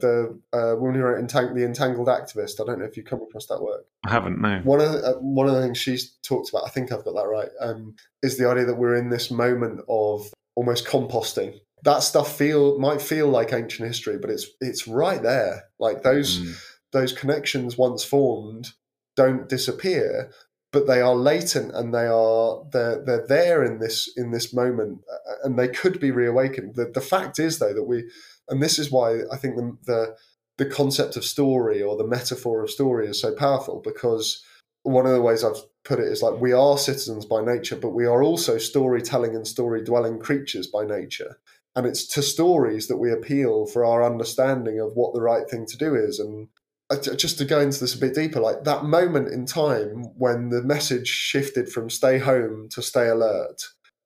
the 0.53 0.59
uh, 0.59 0.77
woman 0.77 0.97
who 0.97 1.03
wrote 1.03 1.25
Entang- 1.25 1.55
the 1.55 1.65
Entangled 1.65 2.09
Activist. 2.09 2.61
I 2.61 2.65
don't 2.65 2.79
know 2.79 2.85
if 2.85 2.97
you've 2.97 3.07
come 3.07 3.23
across 3.23 3.47
that 3.47 3.63
work. 3.63 3.87
I 4.05 4.11
haven't. 4.11 4.41
No. 4.41 4.61
One 4.65 4.81
of 4.81 4.93
the, 4.93 4.99
uh, 4.99 5.13
one 5.15 5.49
of 5.49 5.55
the 5.55 5.63
things 5.63 5.79
she's 5.79 6.13
talked 6.23 6.51
about, 6.51 6.67
I 6.67 6.71
think 6.71 6.93
I've 6.93 7.05
got 7.05 7.15
that 7.15 7.27
right, 7.27 7.49
um, 7.61 7.95
is 8.23 8.37
the 8.37 8.49
idea 8.49 8.67
that 8.67 8.77
we're 8.77 8.97
in 8.97 9.09
this 9.09 9.31
moment 9.31 9.81
of 9.89 10.27
almost 10.57 10.87
composting 10.87 11.59
that 11.85 12.03
stuff 12.03 12.39
feel 12.39 12.79
might 12.79 13.03
feel 13.03 13.29
like 13.29 13.53
ancient 13.53 13.87
history, 13.87 14.17
but 14.19 14.31
it's 14.31 14.47
it's 14.61 14.89
right 14.89 15.23
there. 15.23 15.65
Like 15.79 16.03
those 16.03 16.39
mm 16.39 16.55
those 16.95 17.13
connections 17.13 17.77
once 17.77 18.03
formed 18.03 18.73
don't 19.17 19.49
disappear 19.49 20.31
but 20.73 20.87
they 20.89 21.01
are 21.01 21.15
latent 21.15 21.73
and 21.75 21.95
they 21.95 22.07
are 22.07 22.65
they're 22.73 23.05
they're 23.05 23.27
there 23.29 23.63
in 23.63 23.79
this 23.79 24.11
in 24.17 24.31
this 24.33 24.55
moment 24.55 25.01
uh, 25.13 25.35
and 25.45 25.59
they 25.59 25.69
could 25.69 26.01
be 26.01 26.11
reawakened 26.11 26.75
the, 26.75 26.87
the 26.87 27.01
fact 27.01 27.39
is 27.39 27.59
though 27.59 27.75
that 27.75 27.85
we 27.85 28.05
And 28.49 28.63
this 28.63 28.79
is 28.79 28.91
why 28.91 29.21
I 29.33 29.37
think 29.37 29.57
the, 29.57 29.77
the 29.85 30.17
the 30.57 30.67
concept 30.67 31.17
of 31.17 31.25
story 31.25 31.83
or 31.83 31.97
the 31.97 32.07
metaphor 32.07 32.63
of 32.63 32.71
story 32.71 33.09
is 33.09 33.21
so 33.21 33.35
powerful 33.35 33.81
because 33.83 34.45
one 34.85 35.07
of 35.07 35.13
the 35.13 35.23
ways 35.23 35.43
I've 35.43 35.63
put 35.85 35.99
it 35.99 36.07
is 36.07 36.23
like 36.23 36.41
we 36.41 36.53
are 36.53 36.79
citizens 36.79 37.27
by 37.27 37.43
nature, 37.45 37.77
but 37.77 37.91
we 37.91 38.07
are 38.07 38.23
also 38.23 38.59
storytelling 38.59 39.35
and 39.35 39.47
story 39.47 39.83
dwelling 39.83 40.21
creatures 40.21 40.69
by 40.69 40.85
nature. 40.85 41.39
And 41.75 41.87
it's 41.87 42.07
to 42.09 42.23
stories 42.23 42.87
that 42.87 42.99
we 42.99 43.11
appeal 43.11 43.67
for 43.67 43.85
our 43.85 44.05
understanding 44.05 44.79
of 44.79 44.93
what 44.95 45.13
the 45.13 45.23
right 45.23 45.49
thing 45.51 45.67
to 45.67 45.77
do 45.77 45.97
is. 45.97 46.21
And 46.21 46.49
Uh, 46.91 46.97
just 47.17 47.39
to 47.39 47.47
go 47.47 47.61
into 47.61 47.81
this 47.81 47.95
a 47.95 47.99
bit 47.99 48.15
deeper, 48.15 48.41
like 48.41 48.65
that 48.65 48.85
moment 48.85 49.29
in 49.29 49.47
time 49.47 50.05
when 50.19 50.51
the 50.51 50.63
message 50.63 51.09
shifted 51.09 51.67
from 51.69 51.89
stay 51.89 52.19
home 52.19 52.69
to 52.69 52.83
stay 52.83 53.09
alert. 53.09 53.63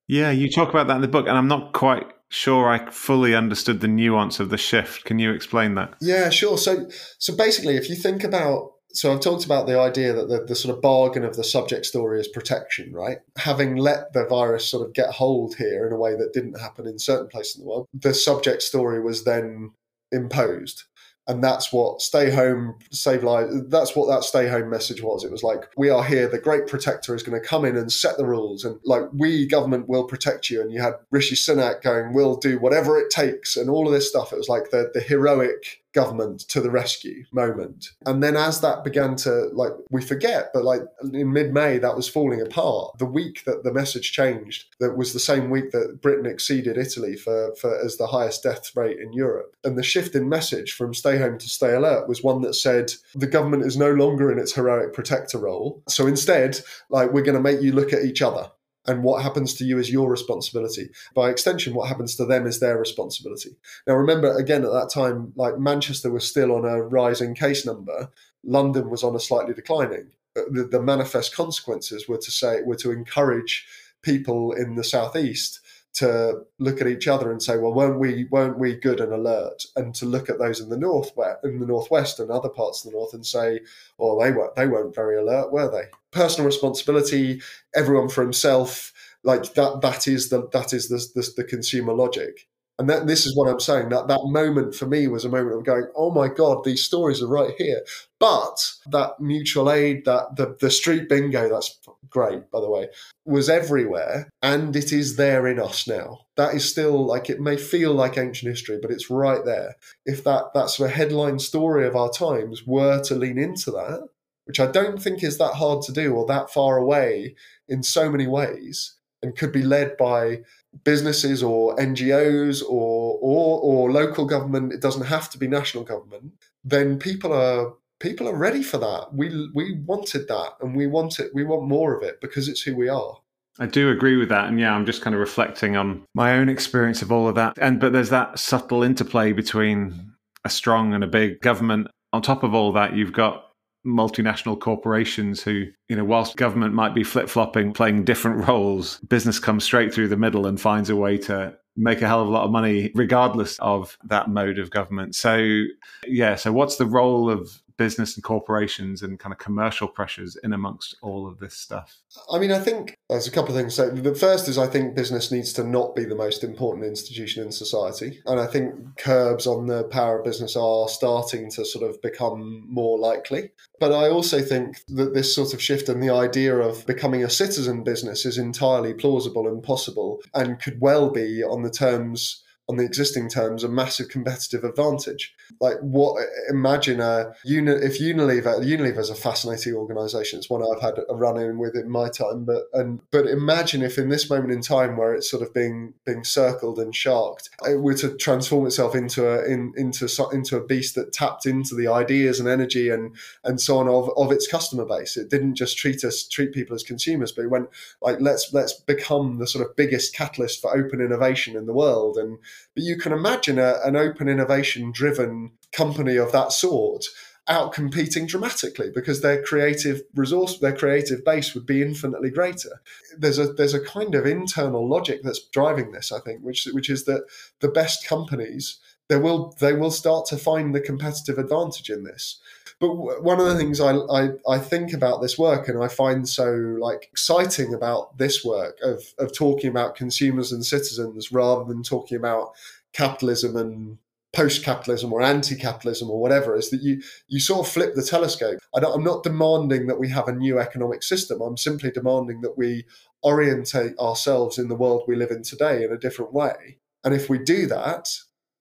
Yeah, 0.07 0.31
you 0.31 0.49
talk 0.49 0.69
about 0.69 0.87
that 0.87 0.95
in 0.95 1.01
the 1.01 1.07
book, 1.09 1.27
and 1.27 1.37
I'm 1.37 1.49
not 1.49 1.73
quite 1.73 2.07
sure 2.29 2.69
I 2.69 2.89
fully 2.89 3.35
understood 3.35 3.81
the 3.81 3.87
nuance 3.87 4.39
of 4.39 4.49
the 4.49 4.57
shift. 4.57 5.03
Can 5.03 5.19
you 5.19 5.31
explain 5.31 5.75
that? 5.75 5.93
Yeah, 5.99 6.29
sure. 6.29 6.57
So, 6.57 6.87
so 7.17 7.35
basically, 7.35 7.75
if 7.75 7.89
you 7.89 7.95
think 7.95 8.23
about 8.23 8.71
so 8.91 9.13
I've 9.13 9.19
talked 9.19 9.45
about 9.45 9.67
the 9.67 9.79
idea 9.79 10.13
that 10.13 10.29
the, 10.29 10.45
the, 10.45 10.55
sort 10.55 10.75
of 10.75 10.81
bargain 10.81 11.23
of 11.23 11.35
the 11.35 11.43
subject 11.43 11.85
story 11.85 12.19
is 12.19 12.27
protection, 12.27 12.91
right? 12.91 13.19
Having 13.37 13.75
let 13.75 14.13
the 14.13 14.25
virus 14.25 14.67
sort 14.67 14.87
of 14.87 14.95
get 14.95 15.11
hold 15.11 15.55
here 15.55 15.85
in 15.85 15.93
a 15.93 15.97
way 15.97 16.15
that 16.15 16.33
didn't 16.33 16.59
happen 16.59 16.87
in 16.87 16.97
certain 16.97 17.27
places 17.27 17.57
in 17.57 17.61
the 17.61 17.69
world, 17.69 17.87
the 17.93 18.15
subject 18.15 18.63
story 18.63 18.99
was 18.99 19.25
then 19.25 19.71
imposed 20.11 20.85
and 21.29 21.43
that's 21.43 21.71
what 21.71 22.01
stay 22.01 22.31
home 22.31 22.75
save 22.91 23.23
lives 23.23 23.53
that's 23.69 23.95
what 23.95 24.07
that 24.07 24.23
stay 24.23 24.49
home 24.49 24.69
message 24.69 25.01
was. 25.01 25.23
It 25.23 25.31
was 25.31 25.43
like 25.43 25.69
we 25.77 25.89
are 25.89 26.03
here. 26.03 26.27
The 26.27 26.39
great 26.39 26.67
protector 26.67 27.13
is 27.15 27.23
going 27.23 27.39
to 27.39 27.47
come 27.47 27.63
in 27.63 27.77
and 27.77 27.91
set 27.91 28.17
the 28.17 28.25
rules. 28.25 28.65
And 28.65 28.79
like 28.83 29.03
we 29.13 29.45
government 29.45 29.87
will 29.87 30.05
protect 30.05 30.49
you. 30.49 30.61
And 30.61 30.73
you 30.73 30.81
had 30.81 30.95
rishi 31.11 31.35
sunak 31.35 31.83
going 31.83 32.13
we'll 32.13 32.35
do 32.35 32.59
whatever 32.59 32.97
it 32.99 33.11
takes 33.11 33.55
and 33.55 33.69
all 33.69 33.87
of 33.87 33.93
this 33.93 34.09
stuff. 34.09 34.33
It 34.33 34.37
was 34.37 34.49
like 34.49 34.71
the 34.71 34.89
the 34.93 35.01
heroic 35.01 35.83
government 35.99 36.39
to 36.47 36.61
the 36.61 36.71
rescue 36.71 37.25
moment. 37.33 37.89
And 38.05 38.23
then 38.23 38.37
as 38.37 38.61
that 38.61 38.85
began 38.85 39.17
to 39.17 39.49
like 39.53 39.73
we 39.89 40.01
forget, 40.01 40.51
but 40.53 40.63
like 40.63 40.83
in 41.13 41.33
mid-May 41.33 41.77
that 41.79 41.97
was 41.97 42.07
falling 42.07 42.41
apart. 42.41 42.97
The 42.97 43.13
week 43.19 43.43
that 43.43 43.63
the 43.65 43.73
message 43.73 44.13
changed, 44.13 44.75
that 44.79 44.95
was 44.95 45.11
the 45.11 45.19
same 45.19 45.49
week 45.49 45.71
that 45.71 46.01
Britain 46.01 46.25
exceeded 46.25 46.77
Italy 46.77 47.17
for, 47.17 47.53
for 47.55 47.77
as 47.85 47.97
the 47.97 48.07
highest 48.07 48.43
death 48.43 48.73
rate 48.75 48.99
in 48.99 49.11
Europe. 49.11 49.55
And 49.65 49.77
the 49.77 49.83
shift 49.83 50.15
in 50.15 50.29
message 50.29 50.71
from 50.71 50.93
stay 50.93 51.17
home 51.17 51.37
to 51.37 51.49
stay 51.49 51.73
alert 51.73 52.07
was 52.07 52.23
one 52.23 52.41
that 52.43 52.53
said 52.53 52.93
the 53.13 53.27
government 53.27 53.65
is 53.65 53.75
no 53.75 53.91
longer 53.91 54.31
in 54.31 54.39
its 54.39 54.53
heroic 54.53 54.93
protector 54.93 55.37
role. 55.37 55.83
So 55.89 56.07
instead, 56.07 56.61
like 56.89 57.11
we're 57.11 57.23
going 57.29 57.41
to 57.41 57.49
make 57.49 57.61
you 57.61 57.73
look 57.73 57.91
at 57.91 58.05
each 58.05 58.21
other 58.21 58.49
and 58.89 59.03
what 59.03 59.21
happens 59.21 59.53
to 59.53 59.63
you 59.63 59.77
is 59.77 59.91
your 59.91 60.09
responsibility. 60.09 60.89
By 61.13 61.29
extension, 61.29 61.75
what 61.75 61.87
happens 61.87 62.15
to 62.15 62.25
them 62.25 62.47
is 62.47 62.59
their 62.59 62.77
responsibility. 62.77 63.51
Now, 63.85 63.93
remember, 63.93 64.35
again, 64.35 64.65
at 64.65 64.71
that 64.71 64.89
time, 64.91 65.31
like 65.35 65.59
Manchester 65.59 66.11
was 66.11 66.27
still 66.27 66.51
on 66.51 66.65
a 66.65 66.81
rising 66.81 67.35
case 67.35 67.67
number, 67.67 68.09
London 68.43 68.89
was 68.89 69.03
on 69.03 69.15
a 69.15 69.19
slightly 69.19 69.53
declining. 69.53 70.07
Uh, 70.35 70.41
the, 70.49 70.63
the 70.63 70.81
manifest 70.81 71.35
consequences 71.35 72.07
were 72.07 72.17
to 72.17 72.31
say 72.31 72.61
were 72.63 72.75
to 72.77 72.91
encourage 72.91 73.67
people 74.01 74.53
in 74.53 74.75
the 74.75 74.83
southeast 74.83 75.59
to 75.99 76.41
look 76.59 76.79
at 76.79 76.87
each 76.87 77.09
other 77.09 77.29
and 77.29 77.43
say, 77.43 77.57
well, 77.57 77.73
weren't 77.73 77.99
we 77.99 78.23
weren't 78.31 78.57
we 78.57 78.75
good 78.75 79.01
and 79.01 79.11
alert? 79.11 79.65
And 79.75 79.93
to 79.95 80.05
look 80.05 80.29
at 80.29 80.39
those 80.39 80.61
in 80.61 80.69
the 80.69 80.77
north 80.77 81.11
in 81.43 81.59
the 81.59 81.65
northwest 81.65 82.19
and 82.19 82.31
other 82.31 82.47
parts 82.47 82.83
of 82.83 82.91
the 82.91 82.97
north 82.97 83.13
and 83.13 83.25
say, 83.25 83.59
well, 83.97 84.17
they 84.17 84.31
weren't 84.31 84.55
they 84.55 84.67
weren't 84.67 84.95
very 84.95 85.17
alert, 85.17 85.51
were 85.51 85.69
they? 85.69 85.83
Personal 86.11 86.45
responsibility, 86.45 87.41
everyone 87.75 88.07
for 88.07 88.21
himself, 88.21 88.93
like 89.23 89.53
that 89.55 89.81
that 89.81 90.07
is 90.07 90.29
the 90.29 90.47
that 90.49 90.73
is 90.73 90.87
the 90.87 90.97
the, 91.19 91.29
the 91.37 91.43
consumer 91.43 91.93
logic. 91.93 92.47
And 92.79 92.89
that, 92.89 93.07
this 93.07 93.25
is 93.25 93.35
what 93.35 93.49
I'm 93.49 93.59
saying. 93.59 93.89
That 93.89 94.07
that 94.07 94.21
moment 94.23 94.73
for 94.73 94.87
me 94.87 95.07
was 95.09 95.25
a 95.25 95.29
moment 95.29 95.57
of 95.57 95.65
going, 95.65 95.87
"Oh 95.97 96.11
my 96.11 96.29
god, 96.29 96.63
these 96.63 96.81
stories 96.81 97.21
are 97.21 97.27
right 97.27 97.53
here." 97.57 97.81
But 98.19 98.55
that 98.89 99.19
mutual 99.19 99.69
aid, 99.69 100.05
that 100.05 100.37
the 100.37 100.55
the 100.61 100.71
street 100.71 101.09
bingo, 101.09 101.49
that's 101.49 101.77
great, 102.09 102.49
by 102.49 102.61
the 102.61 102.69
way, 102.69 102.87
was 103.25 103.49
everywhere, 103.49 104.29
and 104.41 104.73
it 104.77 104.93
is 104.93 105.17
there 105.17 105.45
in 105.45 105.59
us 105.59 105.89
now. 105.89 106.21
That 106.37 106.55
is 106.55 106.69
still 106.69 107.05
like 107.05 107.29
it 107.29 107.41
may 107.41 107.57
feel 107.57 107.93
like 107.93 108.17
ancient 108.17 108.49
history, 108.49 108.79
but 108.81 108.91
it's 108.91 109.09
right 109.09 109.43
there. 109.43 109.75
If 110.05 110.23
that 110.23 110.53
that 110.53 110.69
sort 110.69 110.89
of 110.89 110.95
headline 110.95 111.39
story 111.39 111.85
of 111.85 111.97
our 111.97 112.09
times 112.09 112.65
were 112.65 113.03
to 113.03 113.15
lean 113.15 113.37
into 113.37 113.71
that, 113.71 114.07
which 114.45 114.61
I 114.61 114.71
don't 114.71 115.01
think 115.01 115.21
is 115.21 115.37
that 115.37 115.55
hard 115.55 115.81
to 115.83 115.91
do 115.91 116.13
or 116.13 116.25
that 116.27 116.49
far 116.49 116.77
away 116.77 117.35
in 117.67 117.83
so 117.83 118.09
many 118.09 118.25
ways, 118.25 118.95
and 119.21 119.35
could 119.35 119.51
be 119.51 119.63
led 119.63 119.97
by 119.97 120.43
businesses 120.83 121.43
or 121.43 121.75
NGOs 121.77 122.61
or, 122.63 123.17
or 123.21 123.59
or 123.59 123.91
local 123.91 124.25
government, 124.25 124.73
it 124.73 124.81
doesn't 124.81 125.05
have 125.05 125.29
to 125.31 125.37
be 125.37 125.47
national 125.47 125.83
government, 125.83 126.33
then 126.63 126.99
people 126.99 127.33
are 127.33 127.73
people 127.99 128.27
are 128.27 128.35
ready 128.35 128.63
for 128.63 128.77
that. 128.77 129.13
We 129.13 129.49
we 129.53 129.79
wanted 129.85 130.27
that 130.27 130.53
and 130.61 130.75
we 130.75 130.87
want 130.87 131.19
it 131.19 131.31
we 131.33 131.43
want 131.43 131.67
more 131.67 131.95
of 131.95 132.03
it 132.03 132.21
because 132.21 132.47
it's 132.47 132.61
who 132.61 132.75
we 132.75 132.89
are. 132.89 133.17
I 133.61 133.65
do 133.65 133.91
agree 133.91 134.15
with 134.15 134.29
that. 134.29 134.47
And 134.47 134.59
yeah, 134.59 134.73
I'm 134.73 134.85
just 134.85 135.01
kind 135.01 135.13
of 135.13 135.19
reflecting 135.19 135.75
on 135.75 136.03
my 136.15 136.37
own 136.37 136.47
experience 136.47 137.01
of 137.01 137.11
all 137.11 137.27
of 137.27 137.35
that. 137.35 137.57
And 137.59 137.79
but 137.79 137.91
there's 137.91 138.09
that 138.09 138.39
subtle 138.39 138.83
interplay 138.83 139.33
between 139.33 140.13
a 140.45 140.49
strong 140.49 140.93
and 140.93 141.03
a 141.03 141.07
big 141.07 141.41
government. 141.41 141.87
On 142.13 142.21
top 142.21 142.43
of 142.43 142.55
all 142.55 142.71
that, 142.73 142.95
you've 142.95 143.13
got 143.13 143.48
multinational 143.85 144.59
corporations 144.59 145.41
who, 145.41 145.65
you 145.87 145.95
know, 145.95 146.03
whilst 146.03 146.37
government 146.37 146.73
might 146.73 146.93
be 146.93 147.03
flip 147.03 147.29
flopping, 147.29 147.73
playing 147.73 148.03
different 148.03 148.47
roles, 148.47 148.99
business 149.07 149.39
comes 149.39 149.63
straight 149.63 149.93
through 149.93 150.07
the 150.07 150.17
middle 150.17 150.45
and 150.45 150.59
finds 150.59 150.89
a 150.89 150.95
way 150.95 151.17
to 151.17 151.55
make 151.75 152.01
a 152.01 152.07
hell 152.07 152.21
of 152.21 152.27
a 152.27 152.31
lot 152.31 152.43
of 152.43 152.51
money 152.51 152.91
regardless 152.93 153.57
of 153.59 153.97
that 154.03 154.29
mode 154.29 154.59
of 154.59 154.69
government. 154.69 155.15
So, 155.15 155.63
yeah, 156.05 156.35
so 156.35 156.51
what's 156.51 156.75
the 156.75 156.85
role 156.85 157.29
of 157.29 157.49
business 157.79 158.15
and 158.15 158.23
corporations 158.23 159.01
and 159.01 159.17
kind 159.17 159.31
of 159.31 159.39
commercial 159.39 159.87
pressures 159.87 160.35
in 160.43 160.51
amongst 160.51 160.97
all 161.01 161.27
of 161.27 161.39
this 161.39 161.55
stuff? 161.55 161.97
I 162.31 162.37
mean, 162.37 162.51
I 162.51 162.59
think 162.59 162.99
there's 163.09 163.25
a 163.25 163.31
couple 163.31 163.55
of 163.55 163.59
things. 163.59 163.73
So 163.73 163.89
the 163.89 164.13
first 164.13 164.49
is 164.49 164.57
I 164.57 164.67
think 164.67 164.95
business 164.95 165.31
needs 165.31 165.53
to 165.53 165.63
not 165.63 165.95
be 165.95 166.03
the 166.03 166.13
most 166.13 166.43
important 166.43 166.85
institution 166.85 167.41
in 167.41 167.53
society. 167.53 168.21
And 168.25 168.37
I 168.37 168.47
think 168.47 168.97
curbs 168.97 169.47
on 169.47 169.67
the 169.67 169.85
power 169.85 170.19
of 170.19 170.25
business 170.25 170.57
are 170.57 170.89
starting 170.89 171.49
to 171.51 171.63
sort 171.63 171.89
of 171.89 172.01
become 172.01 172.65
more 172.67 172.99
likely. 172.99 173.51
But 173.79 173.93
I 173.93 174.09
also 174.09 174.41
think 174.41 174.83
that 174.89 175.13
this 175.13 175.33
sort 175.33 175.53
of 175.53 175.61
shift 175.61 175.87
and 175.87 176.03
the 176.03 176.13
idea 176.13 176.57
of 176.57 176.85
becoming 176.85 177.23
a 177.23 177.29
citizen 177.29 177.85
business 177.85 178.25
is 178.25 178.37
entirely 178.37 178.93
plausible 178.93 179.47
and 179.47 179.63
possible 179.63 180.19
and 180.33 180.61
could 180.61 180.81
well 180.81 181.09
be 181.09 181.41
on 181.41 181.63
the 181.63 181.71
terms 181.71 182.43
on 182.69 182.77
the 182.77 182.85
existing 182.85 183.27
terms 183.27 183.63
a 183.63 183.67
massive 183.67 184.09
competitive 184.09 184.63
advantage. 184.63 185.33
Like 185.59 185.77
what? 185.81 186.23
Imagine 186.51 187.01
a 187.01 187.33
if 187.43 187.99
Unilever. 187.99 188.63
Unilever 188.63 188.99
is 188.99 189.09
a 189.09 189.15
fascinating 189.15 189.73
organisation. 189.73 190.37
It's 190.37 190.51
one 190.51 190.61
I've 190.61 190.81
had 190.81 190.99
a 191.09 191.15
run 191.15 191.39
in 191.39 191.57
with 191.57 191.75
in 191.75 191.89
my 191.89 192.09
time. 192.09 192.45
But 192.45 192.65
and 192.73 193.01
but 193.09 193.25
imagine 193.25 193.81
if 193.81 193.97
in 193.97 194.09
this 194.09 194.29
moment 194.29 194.53
in 194.53 194.61
time 194.61 194.97
where 194.97 195.15
it's 195.15 195.29
sort 195.29 195.41
of 195.41 195.51
being 195.51 195.95
being 196.05 196.23
circled 196.23 196.77
and 196.77 196.95
sharked, 196.95 197.49
it 197.67 197.81
were 197.81 197.95
to 197.95 198.15
transform 198.15 198.67
itself 198.67 198.93
into 198.93 199.27
a 199.27 199.43
in, 199.45 199.73
into 199.75 200.07
into 200.31 200.55
a 200.55 200.63
beast 200.63 200.93
that 200.93 201.11
tapped 201.11 201.47
into 201.47 201.73
the 201.73 201.87
ideas 201.87 202.39
and 202.39 202.47
energy 202.47 202.89
and 202.91 203.15
and 203.43 203.59
so 203.59 203.79
on 203.79 203.87
of, 203.87 204.11
of 204.15 204.31
its 204.31 204.47
customer 204.47 204.85
base. 204.85 205.17
It 205.17 205.31
didn't 205.31 205.55
just 205.55 205.75
treat 205.79 206.03
us 206.03 206.27
treat 206.27 206.53
people 206.53 206.75
as 206.75 206.83
consumers, 206.83 207.31
but 207.31 207.45
it 207.45 207.49
went 207.49 207.69
like 207.99 208.17
let's 208.21 208.53
let's 208.53 208.73
become 208.73 209.39
the 209.39 209.47
sort 209.47 209.65
of 209.65 209.75
biggest 209.75 210.13
catalyst 210.13 210.61
for 210.61 210.77
open 210.77 211.01
innovation 211.01 211.57
in 211.57 211.65
the 211.65 211.73
world 211.73 212.15
and 212.15 212.37
but 212.75 212.83
you 212.83 212.97
can 212.97 213.11
imagine 213.11 213.59
a, 213.59 213.79
an 213.83 213.95
open 213.95 214.27
innovation 214.27 214.91
driven 214.91 215.51
company 215.71 216.15
of 216.15 216.31
that 216.31 216.51
sort 216.51 217.05
out 217.47 217.73
competing 217.73 218.27
dramatically 218.27 218.91
because 218.93 219.21
their 219.21 219.43
creative 219.43 220.03
resource, 220.13 220.59
their 220.59 220.75
creative 220.75 221.25
base 221.25 221.55
would 221.55 221.65
be 221.65 221.81
infinitely 221.81 222.29
greater. 222.29 222.81
There's 223.17 223.39
a 223.39 223.51
there's 223.53 223.73
a 223.73 223.83
kind 223.83 224.13
of 224.13 224.25
internal 224.25 224.87
logic 224.87 225.21
that's 225.23 225.47
driving 225.47 225.91
this, 225.91 226.11
I 226.11 226.19
think, 226.19 226.41
which 226.41 226.67
which 226.71 226.89
is 226.89 227.05
that 227.05 227.23
the 227.59 227.69
best 227.69 228.07
companies 228.07 228.79
they 229.09 229.17
will 229.17 229.55
they 229.59 229.73
will 229.73 229.91
start 229.91 230.25
to 230.27 230.37
find 230.37 230.73
the 230.73 230.79
competitive 230.79 231.37
advantage 231.37 231.89
in 231.89 232.03
this. 232.03 232.39
But 232.79 233.23
one 233.23 233.41
of 233.41 233.45
the 233.45 233.57
things 233.57 233.81
I, 233.81 233.93
I, 233.93 234.29
I 234.47 234.57
think 234.57 234.93
about 234.93 235.21
this 235.21 235.37
work 235.37 235.67
and 235.67 235.83
I 235.83 235.89
find 235.89 236.29
so 236.29 236.49
like 236.79 237.09
exciting 237.11 237.73
about 237.73 238.17
this 238.17 238.45
work 238.45 238.77
of 238.81 239.03
of 239.17 239.35
talking 239.35 239.69
about 239.69 239.95
consumers 239.95 240.51
and 240.51 240.65
citizens 240.65 241.31
rather 241.31 241.65
than 241.65 241.83
talking 241.83 242.17
about 242.17 242.51
capitalism 242.93 243.57
and 243.57 243.97
post-capitalism 244.31 245.11
or 245.11 245.23
anti-capitalism 245.23 246.07
or 246.09 246.21
whatever 246.21 246.55
is 246.55 246.69
that 246.69 246.83
you 246.83 247.01
you 247.27 247.39
sort 247.39 247.65
of 247.65 247.73
flip 247.73 247.95
the 247.95 248.03
telescope. 248.03 248.59
I 248.75 248.79
am 248.85 249.03
not 249.03 249.23
demanding 249.23 249.87
that 249.87 249.99
we 249.99 250.09
have 250.09 250.27
a 250.27 250.35
new 250.35 250.59
economic 250.59 251.01
system. 251.01 251.41
I'm 251.41 251.57
simply 251.57 251.89
demanding 251.89 252.41
that 252.41 252.57
we 252.57 252.85
orientate 253.23 253.97
ourselves 253.97 254.57
in 254.59 254.67
the 254.67 254.75
world 254.75 255.03
we 255.07 255.15
live 255.15 255.31
in 255.31 255.43
today 255.43 255.83
in 255.83 255.91
a 255.91 255.97
different 255.97 256.31
way. 256.31 256.77
And 257.03 257.13
if 257.13 257.29
we 257.29 257.39
do 257.39 257.65
that 257.67 258.07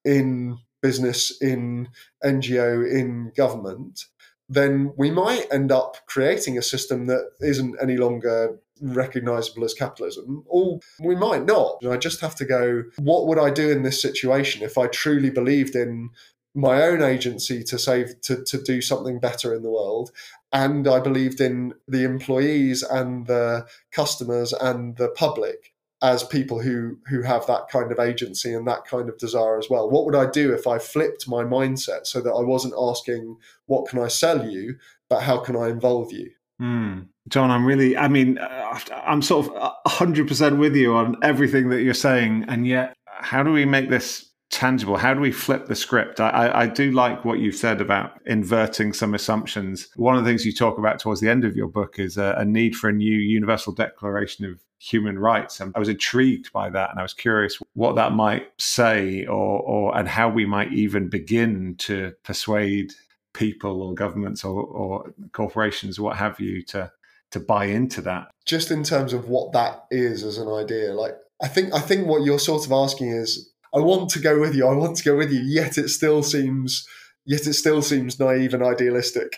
in 0.05 0.59
business, 0.81 1.41
in 1.41 1.89
NGO, 2.25 2.91
in 2.91 3.33
government, 3.37 4.05
then 4.49 4.93
we 4.97 5.11
might 5.11 5.47
end 5.53 5.71
up 5.71 5.97
creating 6.07 6.57
a 6.57 6.63
system 6.63 7.07
that 7.07 7.31
isn't 7.41 7.77
any 7.83 7.97
longer 7.97 8.59
recognizable 8.81 9.65
as 9.65 9.75
capitalism, 9.75 10.45
or 10.47 10.79
we 11.01 11.15
might 11.15 11.45
not. 11.45 11.85
I 11.85 11.97
just 11.97 12.21
have 12.21 12.35
to 12.37 12.45
go, 12.45 12.85
what 12.99 13.27
would 13.27 13.39
I 13.39 13.51
do 13.51 13.71
in 13.71 13.83
this 13.83 14.01
situation 14.01 14.63
if 14.63 14.79
I 14.79 14.87
truly 14.87 15.31
believed 15.31 15.75
in 15.75 16.11
my 16.55 16.83
own 16.83 17.03
agency 17.03 17.63
to 17.63 17.79
save 17.79 18.21
to, 18.23 18.43
to 18.45 18.61
do 18.63 18.81
something 18.81 19.19
better 19.21 19.55
in 19.55 19.63
the 19.63 19.71
world 19.71 20.11
and 20.53 20.89
i 20.89 20.99
believed 20.99 21.41
in 21.41 21.75
the 21.87 22.05
employees 22.05 22.83
and 22.83 23.27
the 23.27 23.67
customers 23.93 24.53
and 24.55 24.97
the 24.97 25.09
public 25.09 25.73
as 26.03 26.23
people 26.23 26.61
who 26.61 26.97
who 27.09 27.23
have 27.23 27.47
that 27.47 27.69
kind 27.69 27.91
of 27.91 27.99
agency 27.99 28.53
and 28.53 28.67
that 28.67 28.85
kind 28.85 29.09
of 29.09 29.19
desire 29.19 29.59
as 29.59 29.69
well 29.69 29.91
what 29.91 30.05
would 30.05 30.15
i 30.15 30.29
do 30.31 30.53
if 30.53 30.67
i 30.67 30.79
flipped 30.79 31.29
my 31.29 31.43
mindset 31.43 32.07
so 32.07 32.21
that 32.21 32.33
i 32.33 32.41
wasn't 32.41 32.75
asking 32.79 33.37
what 33.67 33.89
can 33.89 33.99
i 33.99 34.09
sell 34.09 34.49
you 34.49 34.77
but 35.09 35.23
how 35.23 35.39
can 35.39 35.57
i 35.57 35.69
involve 35.69 36.13
you 36.13 36.31
mm. 36.61 37.05
jon 37.29 37.51
i'm 37.51 37.67
really 37.67 37.97
i 37.97 38.07
mean 38.07 38.39
uh, 38.39 38.79
i'm 39.05 39.23
sort 39.23 39.47
of 39.47 39.75
100% 39.87 40.59
with 40.59 40.77
you 40.77 40.95
on 40.95 41.17
everything 41.23 41.69
that 41.69 41.83
you're 41.83 41.95
saying 41.95 42.45
and 42.49 42.67
yet 42.67 42.95
how 43.07 43.43
do 43.43 43.51
we 43.51 43.65
make 43.65 43.91
this 43.91 44.29
tangible? 44.51 44.97
How 44.97 45.15
do 45.15 45.21
we 45.21 45.33
flip 45.33 45.67
the 45.67 45.75
script? 45.75 46.21
I, 46.21 46.51
I, 46.63 46.67
do 46.67 46.91
like 46.91 47.25
what 47.25 47.39
you've 47.39 47.55
said 47.55 47.81
about 47.81 48.19
inverting 48.25 48.93
some 48.93 49.15
assumptions. 49.15 49.89
One 49.97 50.17
of 50.17 50.25
the 50.25 50.31
things 50.31 50.47
you 50.47 50.53
talk 50.53 50.79
about 50.79 50.99
towards 50.99 51.21
the 51.21 51.29
end 51.29 51.45
of 51.45 51.57
your 51.57 51.69
book 51.69 51.99
is 51.99 52.17
a, 52.17 52.35
a 52.39 52.45
need 52.45 52.75
for 52.75 52.89
a 52.89 52.93
new 52.93 53.15
universal 53.15 53.73
declaration 53.73 54.47
of 54.47 54.61
human 54.79 55.19
rights. 55.19 55.61
And 55.61 55.73
I 55.75 55.79
was 55.79 55.89
intrigued 55.89 56.53
by 56.53 56.71
that, 56.71 56.91
and 56.91 56.99
I 56.99 57.03
was 57.03 57.15
curious 57.15 57.59
what 57.75 57.97
that 57.97 58.13
might 58.13 58.49
say, 58.59 59.27
or, 59.27 59.61
or 59.61 59.97
and 59.97 60.09
how 60.09 60.29
we 60.29 60.47
might 60.47 60.73
even 60.73 61.09
begin 61.09 61.75
to 61.79 62.15
persuade 62.25 62.93
people 63.35 63.83
or 63.83 63.95
governments 63.95 64.45
or, 64.45 64.63
or 64.63 65.15
corporations, 65.33 66.01
what 66.01 66.17
have 66.17 66.41
you, 66.41 66.63
to 66.63 66.91
to 67.31 67.41
buy 67.41 67.67
into 67.67 68.01
that. 68.01 68.31
Just 68.47 68.71
in 68.71 68.83
terms 68.83 69.13
of 69.13 69.29
what 69.29 69.53
that 69.53 69.85
is 69.91 70.23
as 70.23 70.39
an 70.39 70.49
idea, 70.49 70.95
like 70.95 71.15
I 71.43 71.49
think 71.49 71.75
I 71.75 71.81
think 71.81 72.07
what 72.07 72.25
you're 72.25 72.39
sort 72.39 72.65
of 72.65 72.73
asking 72.73 73.11
is 73.11 73.53
I 73.75 73.81
want 73.81 74.11
to 74.11 74.19
go 74.19 74.41
with 74.41 74.55
you. 74.55 74.67
I 74.67 74.75
want 74.75 74.97
to 74.97 75.05
go 75.05 75.17
with 75.17 75.31
you. 75.31 75.41
Yet 75.41 75.77
it 75.77 75.89
still 75.89 76.23
seems, 76.23 76.87
yet 77.29 77.47
it 77.47 77.53
still 77.53 77.83
seems 77.83 78.19
naive 78.19 78.55
and 78.55 78.63
idealistic. 78.63 79.37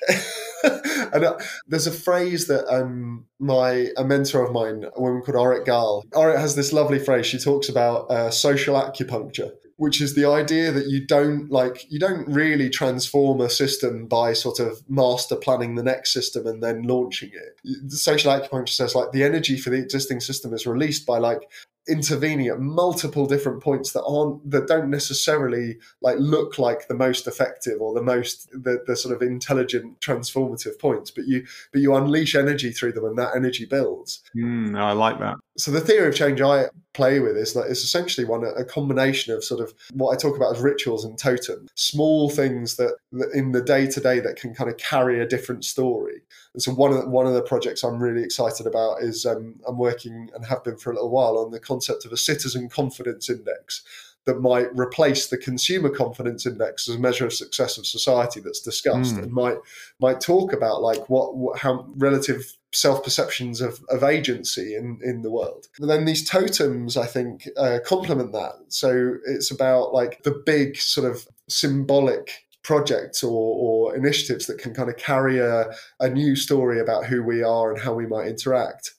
and 1.12 1.24
uh, 1.24 1.36
there's 1.66 1.88
a 1.88 1.92
phrase 1.92 2.46
that 2.46 2.64
um, 2.72 3.26
my 3.40 3.88
a 3.96 4.04
mentor 4.04 4.44
of 4.44 4.52
mine, 4.52 4.86
a 4.96 5.00
woman 5.00 5.22
called 5.22 5.36
Orit 5.36 5.66
Gal, 5.66 6.04
Orit 6.14 6.38
has 6.38 6.54
this 6.54 6.72
lovely 6.72 7.00
phrase. 7.00 7.26
She 7.26 7.38
talks 7.38 7.68
about 7.68 8.08
uh, 8.08 8.30
social 8.30 8.76
acupuncture, 8.76 9.50
which 9.76 10.00
is 10.00 10.14
the 10.14 10.24
idea 10.24 10.70
that 10.70 10.86
you 10.86 11.04
don't 11.04 11.50
like 11.50 11.84
you 11.90 11.98
don't 11.98 12.28
really 12.28 12.70
transform 12.70 13.40
a 13.40 13.50
system 13.50 14.06
by 14.06 14.34
sort 14.34 14.60
of 14.60 14.88
master 14.88 15.34
planning 15.34 15.74
the 15.74 15.82
next 15.82 16.12
system 16.12 16.46
and 16.46 16.62
then 16.62 16.82
launching 16.82 17.32
it. 17.32 17.90
Social 17.90 18.32
acupuncture 18.32 18.68
says 18.68 18.94
like 18.94 19.10
the 19.10 19.24
energy 19.24 19.58
for 19.58 19.70
the 19.70 19.78
existing 19.78 20.20
system 20.20 20.54
is 20.54 20.64
released 20.64 21.06
by 21.06 21.18
like 21.18 21.50
intervening 21.90 22.46
at 22.46 22.60
multiple 22.60 23.26
different 23.26 23.62
points 23.62 23.92
that 23.92 24.04
aren't 24.04 24.50
that 24.50 24.66
don't 24.66 24.88
necessarily 24.88 25.78
like 26.00 26.16
look 26.18 26.58
like 26.58 26.88
the 26.88 26.94
most 26.94 27.26
effective 27.26 27.80
or 27.80 27.92
the 27.92 28.02
most 28.02 28.48
the, 28.52 28.82
the 28.86 28.96
sort 28.96 29.14
of 29.14 29.22
intelligent 29.22 30.00
transformative 30.00 30.78
points 30.78 31.10
but 31.10 31.26
you 31.26 31.44
but 31.72 31.80
you 31.80 31.94
unleash 31.94 32.34
energy 32.34 32.70
through 32.70 32.92
them 32.92 33.04
and 33.04 33.18
that 33.18 33.34
energy 33.34 33.64
builds. 33.64 34.22
Mm, 34.36 34.78
i 34.78 34.92
like 34.92 35.18
that 35.18 35.36
so 35.60 35.70
the 35.70 35.80
theory 35.80 36.08
of 36.08 36.14
change 36.14 36.40
i 36.40 36.66
play 36.92 37.20
with 37.20 37.36
is 37.36 37.52
that 37.52 37.66
it's 37.68 37.84
essentially 37.84 38.26
one 38.26 38.44
a 38.44 38.64
combination 38.64 39.32
of 39.32 39.44
sort 39.44 39.60
of 39.60 39.72
what 39.92 40.12
i 40.12 40.16
talk 40.16 40.36
about 40.36 40.56
as 40.56 40.62
rituals 40.62 41.04
and 41.04 41.18
totem 41.18 41.68
small 41.74 42.28
things 42.28 42.76
that, 42.76 42.96
in 43.34 43.52
the 43.52 43.62
day 43.62 43.86
to 43.86 44.00
day 44.00 44.20
that 44.20 44.36
can 44.36 44.54
kind 44.54 44.70
of 44.70 44.76
carry 44.76 45.20
a 45.20 45.28
different 45.28 45.64
story 45.64 46.22
and 46.54 46.62
so 46.62 46.72
one 46.72 46.90
of 46.90 47.00
the, 47.00 47.08
one 47.08 47.26
of 47.26 47.34
the 47.34 47.42
projects 47.42 47.84
I'm 47.84 48.02
really 48.02 48.22
excited 48.22 48.66
about 48.66 49.02
is 49.02 49.24
um, 49.24 49.54
I'm 49.66 49.78
working 49.78 50.30
and 50.34 50.44
have 50.46 50.64
been 50.64 50.76
for 50.76 50.90
a 50.90 50.94
little 50.94 51.10
while 51.10 51.38
on 51.38 51.50
the 51.50 51.60
concept 51.60 52.04
of 52.04 52.12
a 52.12 52.16
citizen 52.16 52.68
confidence 52.68 53.30
index 53.30 53.82
that 54.26 54.40
might 54.40 54.66
replace 54.76 55.28
the 55.28 55.38
consumer 55.38 55.88
confidence 55.88 56.46
index 56.46 56.88
as 56.88 56.96
a 56.96 56.98
measure 56.98 57.24
of 57.24 57.32
success 57.32 57.78
of 57.78 57.86
society 57.86 58.40
that's 58.40 58.60
discussed 58.60 59.16
mm. 59.16 59.22
and 59.22 59.32
might 59.32 59.56
might 60.00 60.20
talk 60.20 60.52
about 60.52 60.82
like 60.82 61.08
what, 61.08 61.36
what 61.36 61.58
how 61.58 61.86
relative 61.96 62.56
self 62.72 63.02
perceptions 63.02 63.60
of, 63.60 63.80
of 63.88 64.02
agency 64.02 64.74
in, 64.74 64.98
in 65.02 65.22
the 65.22 65.30
world. 65.30 65.66
And 65.80 65.90
then 65.90 66.04
these 66.04 66.28
totems, 66.28 66.96
I 66.96 67.06
think, 67.06 67.48
uh, 67.56 67.78
complement 67.84 68.32
that. 68.32 68.52
So 68.68 69.16
it's 69.26 69.50
about 69.50 69.92
like 69.92 70.22
the 70.22 70.42
big 70.46 70.76
sort 70.76 71.10
of 71.10 71.26
symbolic 71.48 72.30
projects 72.62 73.22
or, 73.22 73.30
or 73.30 73.96
initiatives 73.96 74.46
that 74.46 74.58
can 74.58 74.74
kind 74.74 74.88
of 74.88 74.96
carry 74.96 75.38
a, 75.38 75.70
a 75.98 76.08
new 76.08 76.36
story 76.36 76.78
about 76.78 77.06
who 77.06 77.22
we 77.22 77.42
are 77.42 77.72
and 77.72 77.80
how 77.80 77.94
we 77.94 78.06
might 78.06 78.28
interact 78.28 78.92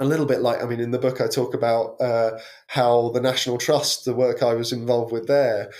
a 0.00 0.04
little 0.04 0.26
bit 0.26 0.40
like 0.40 0.62
I 0.62 0.66
mean 0.66 0.80
in 0.80 0.90
the 0.90 0.98
book 0.98 1.20
I 1.20 1.28
talk 1.28 1.54
about 1.54 2.00
uh, 2.00 2.38
how 2.66 3.10
the 3.10 3.20
National 3.20 3.58
Trust, 3.58 4.04
the 4.04 4.14
work 4.14 4.42
I 4.42 4.54
was 4.54 4.72
involved 4.72 5.12
with 5.12 5.28
there, 5.28 5.70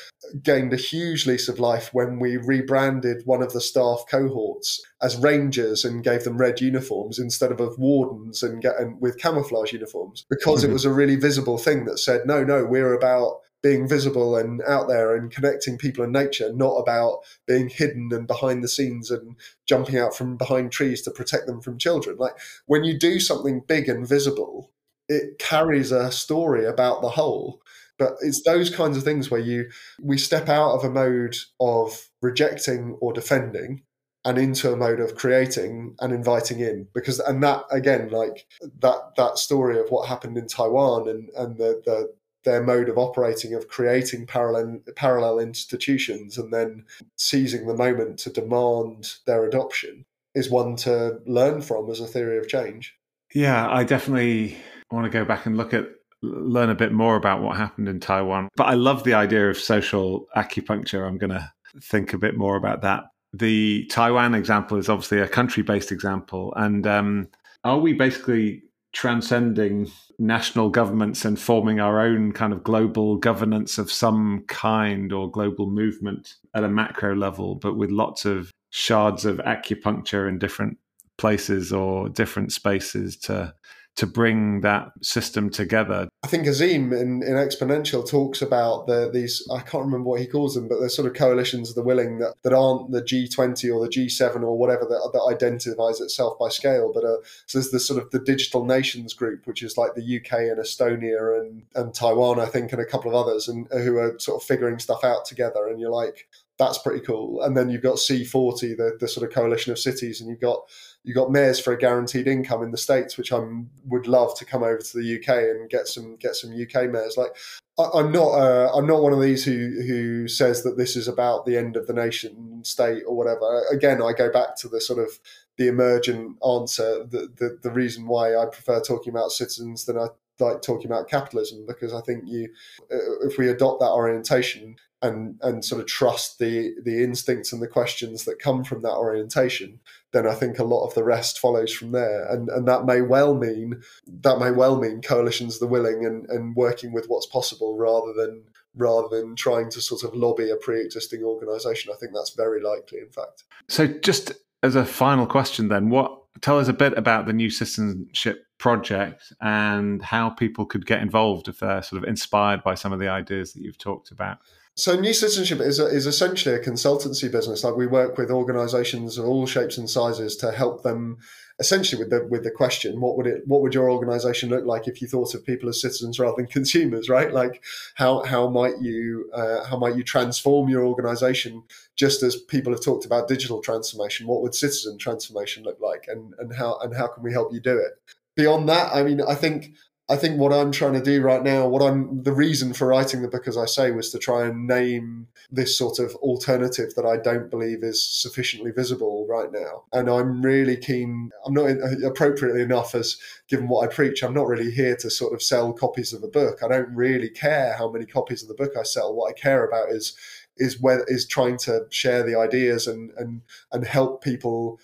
gained 0.43 0.73
a 0.73 0.77
huge 0.77 1.27
lease 1.27 1.49
of 1.49 1.59
life 1.59 1.91
when 1.93 2.21
we 2.21 2.37
rebranded 2.37 3.23
one 3.25 3.43
of 3.43 3.53
the 3.53 3.61
staff 3.61 4.05
cohorts 4.09 4.81
as 5.03 5.17
rangers 5.17 5.85
and 5.85 6.05
gave 6.05 6.25
them 6.25 6.39
red 6.39 6.61
uniforms 6.61 7.19
instead 7.19 7.51
of, 7.51 7.61
of 7.61 7.77
wardens 7.79 8.43
and, 8.43 8.63
get, 8.63 8.79
and 8.79 9.01
with 9.01 9.19
camouflage 9.19 9.73
uniforms 9.73 10.25
because 10.31 10.63
mm-hmm. 10.63 10.71
it 10.71 10.75
was 10.75 10.85
a 10.85 10.93
really 10.93 11.17
visible 11.17 11.59
thing 11.59 11.85
that 11.85 11.99
said 11.99 12.23
no 12.25 12.45
no 12.45 12.65
we're 12.65 12.95
about 12.95 13.41
being 13.65 13.89
visible 13.89 14.37
and 14.37 14.61
out 14.69 14.89
there 14.89 15.17
and 15.17 15.31
connecting 15.31 15.79
people 15.79 16.05
and 16.05 16.13
nature, 16.13 16.53
not 16.53 16.75
about 16.75 17.21
being 17.47 17.71
hidden 17.71 18.11
and 18.13 18.27
behind 18.27 18.63
the 18.63 18.69
scenes 18.69 19.11
and 19.11 19.37
jumping 19.67 19.97
out 19.97 20.15
from 20.15 20.37
behind 20.37 20.71
trees 20.71 21.01
to 21.01 21.11
protect 21.11 21.47
them 21.47 21.63
from 21.63 21.79
children. 21.79 22.19
Like 22.19 22.35
when 22.67 22.85
you 22.85 22.97
do 22.97 23.19
something 23.19 23.65
big 23.67 23.89
and 23.89 24.07
visible, 24.07 24.71
it 25.09 25.39
carries 25.39 25.93
a 25.93 26.13
story 26.13 26.67
about 26.67 27.01
the 27.01 27.09
whole. 27.09 27.63
But 27.99 28.17
it's 28.21 28.43
those 28.43 28.69
kinds 28.69 28.99
of 28.99 29.03
things 29.03 29.31
where 29.31 29.41
you 29.41 29.71
we 29.99 30.19
step 30.19 30.51
out 30.51 30.75
of 30.75 30.85
a 30.85 30.91
mode 30.91 31.37
of 31.59 32.11
rejecting 32.21 32.99
or 33.01 33.15
defending 33.15 33.83
and 34.27 34.37
into 34.37 34.73
a 34.73 34.77
mode 34.77 35.01
of 35.01 35.15
creating 35.15 35.95
and 36.01 36.13
inviting 36.13 36.61
in 36.61 36.89
because 36.93 37.21
and 37.21 37.43
that 37.43 37.63
again 37.71 38.09
like 38.09 38.47
that 38.81 39.13
that 39.17 39.39
story 39.39 39.79
of 39.79 39.89
what 39.91 40.09
happened 40.09 40.37
in 40.37 40.49
Taiwan 40.49 41.09
and 41.09 41.29
and 41.37 41.57
the 41.57 41.83
the 41.85 42.13
their 42.45 42.63
mode 42.63 42.89
of 42.89 42.99
operating 42.99 43.55
of 43.55 43.69
creating 43.69 44.27
parallel 44.27 44.81
parallel 44.97 45.39
institutions 45.39 46.39
and 46.39 46.53
then 46.53 46.85
seizing 47.17 47.67
the 47.67 47.75
moment 47.75 48.19
to 48.21 48.31
demand 48.31 49.15
their 49.27 49.45
adoption 49.45 50.05
is 50.35 50.51
one 50.51 50.77
to 50.77 51.21
learn 51.27 51.63
from 51.63 51.91
as 51.91 52.01
a 52.01 52.07
theory 52.07 52.39
of 52.39 52.49
change. 52.49 52.97
Yeah, 53.35 53.69
I 53.69 53.85
definitely 53.85 54.57
want 54.91 55.05
to 55.05 55.11
go 55.11 55.25
back 55.25 55.47
and 55.47 55.57
look 55.57 55.75
at 55.75 55.87
learn 56.23 56.71
a 56.71 56.75
bit 56.75 56.93
more 56.93 57.17
about 57.17 57.43
what 57.43 57.57
happened 57.57 57.89
in 57.89 58.01
Taiwan. 58.01 58.49
But 58.57 58.65
I 58.65 58.75
love 58.75 59.05
the 59.05 59.15
idea 59.15 59.51
of 59.51 59.59
social 59.59 60.27
acupuncture. 60.37 61.07
I'm 61.07 61.19
going 61.19 61.31
to 61.31 61.53
think 61.83 62.13
a 62.13 62.19
bit 62.19 62.37
more 62.37 62.57
about 62.57 62.83
that. 62.83 63.05
The 63.33 63.87
Taiwan 63.87 64.35
example 64.35 64.79
is 64.79 64.89
obviously 64.89 65.21
a 65.21 65.29
country-based 65.29 65.91
example, 65.91 66.55
and 66.57 66.87
um, 66.87 67.29
are 67.65 67.79
we 67.79 67.93
basically 67.93 68.63
transcending 68.95 69.91
national 70.19 70.71
governments 70.71 71.25
and 71.25 71.39
forming 71.39 71.81
our 71.81 72.01
own 72.01 72.33
kind 72.33 72.53
of 72.53 72.63
global 72.63 73.17
governance 73.17 73.77
of 73.77 73.91
some 73.91 74.45
kind 74.47 75.13
or 75.13 75.31
global 75.31 75.69
movement 75.69 76.35
at 76.55 76.65
a 76.65 76.69
macro 76.69 77.15
level, 77.15 77.57
but 77.57 77.77
with 77.77 77.91
lots 77.91 78.25
of 78.25 78.51
shards 78.71 79.25
of 79.25 79.39
acupuncture 79.39 80.29
in 80.29 80.39
different 80.39 80.79
places 81.19 81.73
or 81.73 82.09
different 82.09 82.53
spaces 82.53 83.17
to 83.17 83.53
to 83.97 84.07
bring 84.07 84.61
that 84.63 84.91
system 85.03 85.49
together. 85.49 86.09
I 86.25 86.27
think 86.27 86.47
Azeem 86.47 86.93
in, 86.93 87.23
in 87.23 87.35
Exponential 87.35 88.09
talks 88.09 88.43
about 88.43 88.89
the, 88.89 89.09
these, 89.13 89.47
I 89.53 89.61
can't 89.61 89.85
remember 89.85 90.11
what 90.11 90.21
he 90.21 90.27
calls 90.27 90.55
them, 90.55 90.67
but 90.67 90.81
they're 90.81 90.89
sort 90.89 91.07
of 91.07 91.15
coalitions 91.15 91.69
of 91.69 91.77
the 91.77 91.83
willing 91.83 92.19
that, 92.19 92.35
that 92.43 92.53
aren't 92.53 92.91
the 92.91 93.03
G20 93.03 93.73
or 93.73 93.81
the 93.81 93.89
G7 93.89 94.43
or 94.43 94.59
whatever 94.59 94.85
that, 94.85 95.11
that 95.13 95.35
identifies 95.35 96.01
itself 96.01 96.37
by 96.41 96.49
scale. 96.49 96.91
But 96.93 97.05
uh, 97.05 97.19
so 97.47 97.59
there's 97.59 97.71
the 97.71 97.79
sort 97.79 98.03
of 98.03 98.11
the 98.11 98.19
digital 98.19 98.65
nations 98.65 99.15
group, 99.15 99.47
which 99.47 99.63
is 99.63 99.79
like 99.79 99.95
the 99.95 100.17
UK 100.17 100.41
and 100.41 100.59
Estonia 100.59 101.41
and, 101.41 101.63
and 101.77 101.95
Taiwan, 101.95 102.41
I 102.41 102.47
think, 102.47 102.73
and 102.73 102.81
a 102.81 102.87
couple 102.87 103.11
of 103.11 103.17
others, 103.17 103.47
and 103.47 103.69
uh, 103.73 103.79
who 103.79 103.97
are 103.99 104.19
sort 104.19 104.43
of 104.43 104.47
figuring 104.47 104.81
stuff 104.81 105.05
out 105.05 105.25
together. 105.25 105.69
And 105.69 105.81
you're 105.81 105.91
like, 105.91 106.29
that's 106.59 106.79
pretty 106.79 107.05
cool. 107.05 107.43
And 107.43 107.57
then 107.57 107.69
you've 107.69 107.83
got 107.83 107.97
C40, 107.97 108.77
the, 108.77 108.97
the 108.99 109.09
sort 109.09 109.27
of 109.27 109.35
coalition 109.35 109.73
of 109.73 109.79
cities, 109.79 110.21
and 110.21 110.29
you've 110.29 110.41
got 110.41 110.69
you 111.05 111.15
got 111.15 111.31
mayors 111.31 111.61
for 111.61 111.73
a 111.73 111.79
guaranteed 111.79 112.27
income 112.27 112.63
in 112.63 112.71
the 112.71 112.79
states, 112.79 113.19
which 113.19 113.31
I 113.31 113.47
would 113.85 114.07
love 114.07 114.37
to 114.39 114.45
come 114.45 114.63
over 114.63 114.79
to 114.79 114.99
the 114.99 115.19
UK 115.19 115.29
and 115.29 115.69
get 115.69 115.87
some 115.87 116.17
get 116.17 116.35
some 116.35 116.51
UK 116.51 116.91
mayors. 116.91 117.17
Like 117.17 117.37
I, 117.79 118.01
am 118.01 118.11
not 118.11 118.31
uh, 118.31 118.73
I'm 118.75 118.87
not 118.87 119.03
one 119.03 119.13
of 119.13 119.21
these 119.21 119.45
who 119.45 119.83
who 119.87 120.27
says 120.29 120.63
that 120.63 120.79
this 120.79 120.97
is 120.97 121.07
about 121.07 121.45
the 121.45 121.59
end 121.59 121.77
of 121.77 121.87
the 121.87 121.93
nation 121.93 122.65
state 122.65 123.03
or 123.07 123.15
whatever. 123.15 123.63
Again, 123.71 124.03
I 124.03 124.13
go 124.15 124.33
back 124.33 124.57
to 124.57 124.69
the 124.69 124.81
sort 124.81 124.99
of 124.99 125.21
the 125.59 125.69
emergent 125.69 126.39
answer. 126.45 127.05
The 127.05 127.31
the, 127.37 127.59
the 127.63 127.71
reason 127.71 128.07
why 128.07 128.35
I 128.37 128.47
prefer 128.47 128.81
talking 128.81 129.13
about 129.13 129.31
citizens 129.31 129.85
than 129.85 129.99
I 129.99 130.07
like 130.41 130.63
talking 130.63 130.87
about 130.87 131.09
capitalism 131.09 131.65
because 131.67 131.93
I 131.93 132.01
think 132.01 132.25
you 132.27 132.49
uh, 132.91 133.27
if 133.27 133.39
we 133.39 133.49
adopt 133.49 133.81
that 133.81 133.91
orientation 133.91 134.77
and 135.03 135.39
and 135.43 135.65
sort 135.65 135.81
of 135.81 135.87
trust 135.87 136.39
the 136.39 136.75
the 136.83 137.05
instincts 137.05 137.53
and 137.53 137.63
the 137.63 137.69
questions 137.69 138.25
that 138.25 138.39
come 138.39 138.65
from 138.65 138.83
that 138.83 138.95
orientation 138.95 139.81
then 140.15 140.27
I 140.27 140.35
think 140.35 140.59
a 140.59 140.65
lot 140.65 140.87
of 140.87 140.95
the 140.95 141.05
rest 141.05 141.39
follows 141.39 141.73
from 141.73 141.93
there. 141.93 142.27
And 142.33 142.49
and 142.49 142.67
that 142.67 142.87
may 142.87 143.03
well 143.03 143.35
mean 143.35 143.83
that 144.23 144.39
may 144.39 144.51
well 144.51 144.81
mean 144.81 145.03
coalitions 145.03 145.59
the 145.59 145.67
willing 145.67 146.07
and, 146.07 146.25
and 146.31 146.57
working 146.57 146.95
with 146.95 147.07
what's 147.09 147.27
possible 147.27 147.77
rather 147.77 148.15
than 148.15 148.45
rather 148.77 149.09
than 149.09 149.37
trying 149.37 149.71
to 149.71 149.81
sort 149.81 150.03
of 150.05 150.15
lobby 150.15 150.51
a 150.51 150.57
pre-existing 150.57 151.23
organisation. 151.23 151.93
I 151.93 151.99
think 151.99 152.13
that's 152.15 152.35
very 152.35 152.63
likely, 152.63 153.01
in 153.01 153.11
fact. 153.11 153.45
So, 153.69 153.87
just 153.87 154.33
as 154.63 154.77
a 154.77 154.85
final 154.85 155.27
question, 155.27 155.69
then, 155.69 155.91
what 155.91 156.21
tell 156.41 156.59
us 156.59 156.69
a 156.69 156.73
bit 156.73 156.97
about 156.97 157.27
the 157.27 157.33
new 157.33 157.51
citizenship 157.51 158.47
project 158.59 159.33
and 159.41 160.03
how 160.03 160.31
people 160.31 160.67
could 160.67 160.87
get 160.87 161.01
involved 161.01 161.49
if 161.49 161.61
they're 161.61 161.83
sort 161.83 162.03
of 162.03 162.09
inspired 162.09 162.63
by 162.63 162.75
some 162.75 162.93
of 162.93 162.99
the 162.99 163.09
ideas 163.09 163.53
that 163.53 163.63
you've 163.63 163.79
talked 163.79 164.11
about. 164.11 164.39
So, 164.77 164.97
New 164.99 165.13
Citizenship 165.13 165.61
is, 165.61 165.79
a, 165.79 165.87
is 165.87 166.05
essentially 166.05 166.53
a 166.53 166.59
consultancy 166.59 167.31
business. 167.31 167.63
Like 167.63 167.77
we 167.77 167.87
work 167.87 168.19
with 168.19 168.29
organisations 168.29 169.19
of 169.19 169.25
all 169.25 169.47
shapes 169.47 169.79
and 169.79 169.89
sizes 169.89 170.37
to 170.39 170.51
help 170.51 170.83
them, 170.83 171.19
essentially 171.61 172.03
with 172.03 172.11
the 172.11 172.27
with 172.29 172.43
the 172.43 172.51
question, 172.51 173.01
what 173.01 173.17
would 173.17 173.29
it, 173.29 173.43
what 173.47 173.63
would 173.63 173.73
your 173.73 173.89
organisation 173.89 174.51
look 174.51 174.65
like 174.65 174.89
if 174.89 175.01
you 175.01 175.07
thought 175.07 175.33
of 175.33 175.47
people 175.47 175.69
as 175.69 175.81
citizens 175.81 176.19
rather 176.19 176.35
than 176.39 176.47
consumers, 176.59 177.09
right? 177.09 177.33
Like 177.33 177.63
how 177.95 178.25
how 178.25 178.49
might 178.49 178.81
you 178.81 179.31
uh, 179.33 179.63
how 179.63 179.79
might 179.79 179.95
you 179.95 180.03
transform 180.03 180.69
your 180.69 180.85
organisation 180.85 181.63
just 181.95 182.25
as 182.25 182.35
people 182.35 182.73
have 182.73 182.83
talked 182.83 183.07
about 183.07 183.29
digital 183.29 183.61
transformation? 183.61 184.27
What 184.27 184.43
would 184.43 184.57
citizen 184.57 184.99
transformation 184.99 185.63
look 185.63 185.79
like, 185.81 186.07
and 186.09 186.35
and 186.41 186.53
how 186.53 186.79
and 186.79 186.97
how 186.97 187.07
can 187.07 187.23
we 187.23 187.31
help 187.31 187.53
you 187.53 187.61
do 187.61 187.79
it? 187.79 187.93
Beyond 188.35 188.69
that, 188.69 188.93
I 188.93 189.05
mean, 189.05 189.21
I 189.23 189.37
think 189.37 189.75
I 190.07 190.17
think 190.17 190.39
what 190.39 190.53
I'm 190.53 190.71
trying 190.71 190.93
to 190.93 191.03
do 191.03 191.23
right 191.23 191.43
now, 191.43 191.67
what 191.67 191.81
I'm 191.81 192.23
the 192.23 192.33
reason 192.33 192.75
for 192.75 192.89
writing 192.89 193.23
the 193.23 193.29
book, 193.29 193.49
as 193.49 193.57
I 193.57 193.65
say, 193.65 193.91
was 193.91 194.11
to 194.11 194.19
try 194.19 194.45
and 194.45 194.67
name 194.67 195.29
this 195.51 195.79
sort 195.79 195.99
of 195.99 196.15
alternative 196.17 196.95
that 196.95 197.07
I 197.07 197.17
don't 197.17 197.51
believe 197.51 197.83
is 197.83 198.07
sufficiently 198.07 198.71
visible 198.71 199.27
right 199.27 199.51
now. 199.51 199.85
And 199.95 200.11
I'm 200.11 200.43
really 200.43 200.77
keen. 200.77 201.31
I'm 201.47 201.55
not 201.55 201.71
uh, 201.71 202.07
appropriately 202.07 202.61
enough 202.61 202.95
as 202.95 203.17
given 203.49 203.69
what 203.69 203.89
I 203.89 203.95
preach. 203.95 204.23
I'm 204.23 204.35
not 204.35 204.47
really 204.47 204.71
here 204.71 204.97
to 204.97 205.09
sort 205.09 205.33
of 205.33 205.43
sell 205.43 205.73
copies 205.73 206.13
of 206.13 206.23
a 206.23 206.29
book. 206.29 206.59
I 206.63 206.69
don't 206.69 206.95
really 206.95 207.31
care 207.31 207.75
how 207.79 207.91
many 207.91 208.05
copies 208.05 208.43
of 208.43 208.49
the 208.49 208.55
book 208.55 208.73
I 208.79 208.83
sell. 208.83 209.15
What 209.15 209.31
I 209.31 209.33
care 209.33 209.67
about 209.67 209.89
is 209.89 210.15
is 210.57 210.81
where 210.81 211.03
is 211.09 211.27
trying 211.27 211.57
to 211.57 211.87
share 211.89 212.23
the 212.23 212.39
ideas 212.39 212.87
and 212.87 213.11
and 213.17 213.41
and 213.73 213.87
help 213.87 214.23
people 214.23 214.79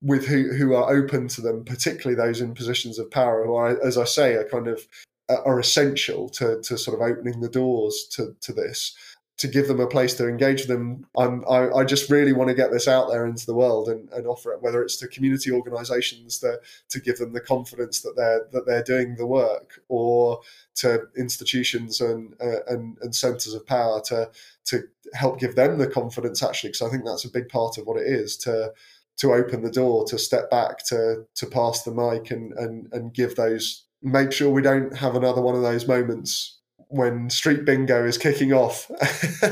with 0.00 0.26
who 0.26 0.52
who 0.52 0.74
are 0.74 0.92
open 0.92 1.28
to 1.28 1.40
them, 1.40 1.64
particularly 1.64 2.16
those 2.16 2.40
in 2.40 2.54
positions 2.54 2.98
of 2.98 3.10
power, 3.10 3.44
who 3.44 3.54
are, 3.54 3.80
as 3.84 3.98
I 3.98 4.04
say, 4.04 4.34
are 4.34 4.48
kind 4.48 4.68
of 4.68 4.86
uh, 5.28 5.42
are 5.44 5.60
essential 5.60 6.28
to 6.30 6.60
to 6.62 6.78
sort 6.78 7.00
of 7.00 7.02
opening 7.02 7.40
the 7.40 7.48
doors 7.48 8.06
to 8.12 8.34
to 8.40 8.52
this. 8.52 8.94
To 9.38 9.48
give 9.48 9.66
them 9.66 9.80
a 9.80 9.88
place 9.88 10.14
to 10.14 10.28
engage 10.28 10.66
them, 10.66 11.06
I'm, 11.18 11.44
I, 11.50 11.68
I 11.68 11.84
just 11.84 12.08
really 12.08 12.32
want 12.32 12.50
to 12.50 12.54
get 12.54 12.70
this 12.70 12.86
out 12.86 13.10
there 13.10 13.26
into 13.26 13.46
the 13.46 13.54
world 13.54 13.88
and, 13.88 14.08
and 14.12 14.28
offer 14.28 14.52
it, 14.52 14.62
whether 14.62 14.80
it's 14.80 14.96
to 14.98 15.08
community 15.08 15.50
organisations 15.50 16.38
that 16.38 16.60
to 16.90 17.00
give 17.00 17.18
them 17.18 17.32
the 17.32 17.40
confidence 17.40 18.00
that 18.02 18.14
they're 18.14 18.46
that 18.52 18.64
they're 18.64 18.84
doing 18.84 19.16
the 19.16 19.26
work, 19.26 19.80
or 19.88 20.40
to 20.76 21.08
institutions 21.18 22.00
and 22.00 22.34
uh, 22.40 22.62
and, 22.68 22.96
and 23.02 23.12
centres 23.12 23.54
of 23.54 23.66
power 23.66 24.00
to 24.02 24.30
to 24.66 24.84
help 25.14 25.40
give 25.40 25.56
them 25.56 25.78
the 25.78 25.88
confidence 25.88 26.40
actually, 26.40 26.70
because 26.70 26.86
I 26.86 26.90
think 26.90 27.04
that's 27.04 27.24
a 27.24 27.30
big 27.32 27.48
part 27.48 27.76
of 27.76 27.88
what 27.88 28.00
it 28.00 28.06
is 28.06 28.36
to 28.36 28.72
to 29.16 29.32
open 29.32 29.62
the 29.62 29.70
door, 29.70 30.04
to 30.06 30.18
step 30.18 30.50
back, 30.50 30.84
to 30.86 31.24
to 31.34 31.46
pass 31.46 31.82
the 31.82 31.92
mic, 31.92 32.30
and 32.30 32.52
and 32.54 32.88
and 32.92 33.14
give 33.14 33.36
those. 33.36 33.84
Make 34.02 34.32
sure 34.32 34.50
we 34.50 34.62
don't 34.62 34.96
have 34.96 35.14
another 35.14 35.40
one 35.40 35.54
of 35.54 35.62
those 35.62 35.88
moments 35.88 36.58
when 36.88 37.28
street 37.30 37.64
bingo 37.64 38.04
is 38.04 38.18
kicking 38.18 38.52
off, 38.52 38.88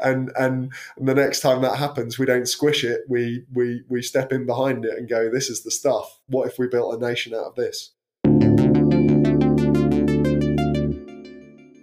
and 0.00 0.30
and 0.36 0.72
the 0.98 1.14
next 1.14 1.40
time 1.40 1.62
that 1.62 1.76
happens, 1.76 2.18
we 2.18 2.26
don't 2.26 2.46
squish 2.48 2.84
it. 2.84 3.02
We 3.08 3.44
we 3.52 3.82
we 3.88 4.02
step 4.02 4.32
in 4.32 4.46
behind 4.46 4.84
it 4.84 4.98
and 4.98 5.08
go, 5.08 5.30
"This 5.30 5.48
is 5.48 5.62
the 5.62 5.70
stuff." 5.70 6.20
What 6.26 6.48
if 6.48 6.58
we 6.58 6.68
built 6.68 6.94
a 6.94 6.98
nation 6.98 7.34
out 7.34 7.46
of 7.46 7.54
this? 7.54 7.92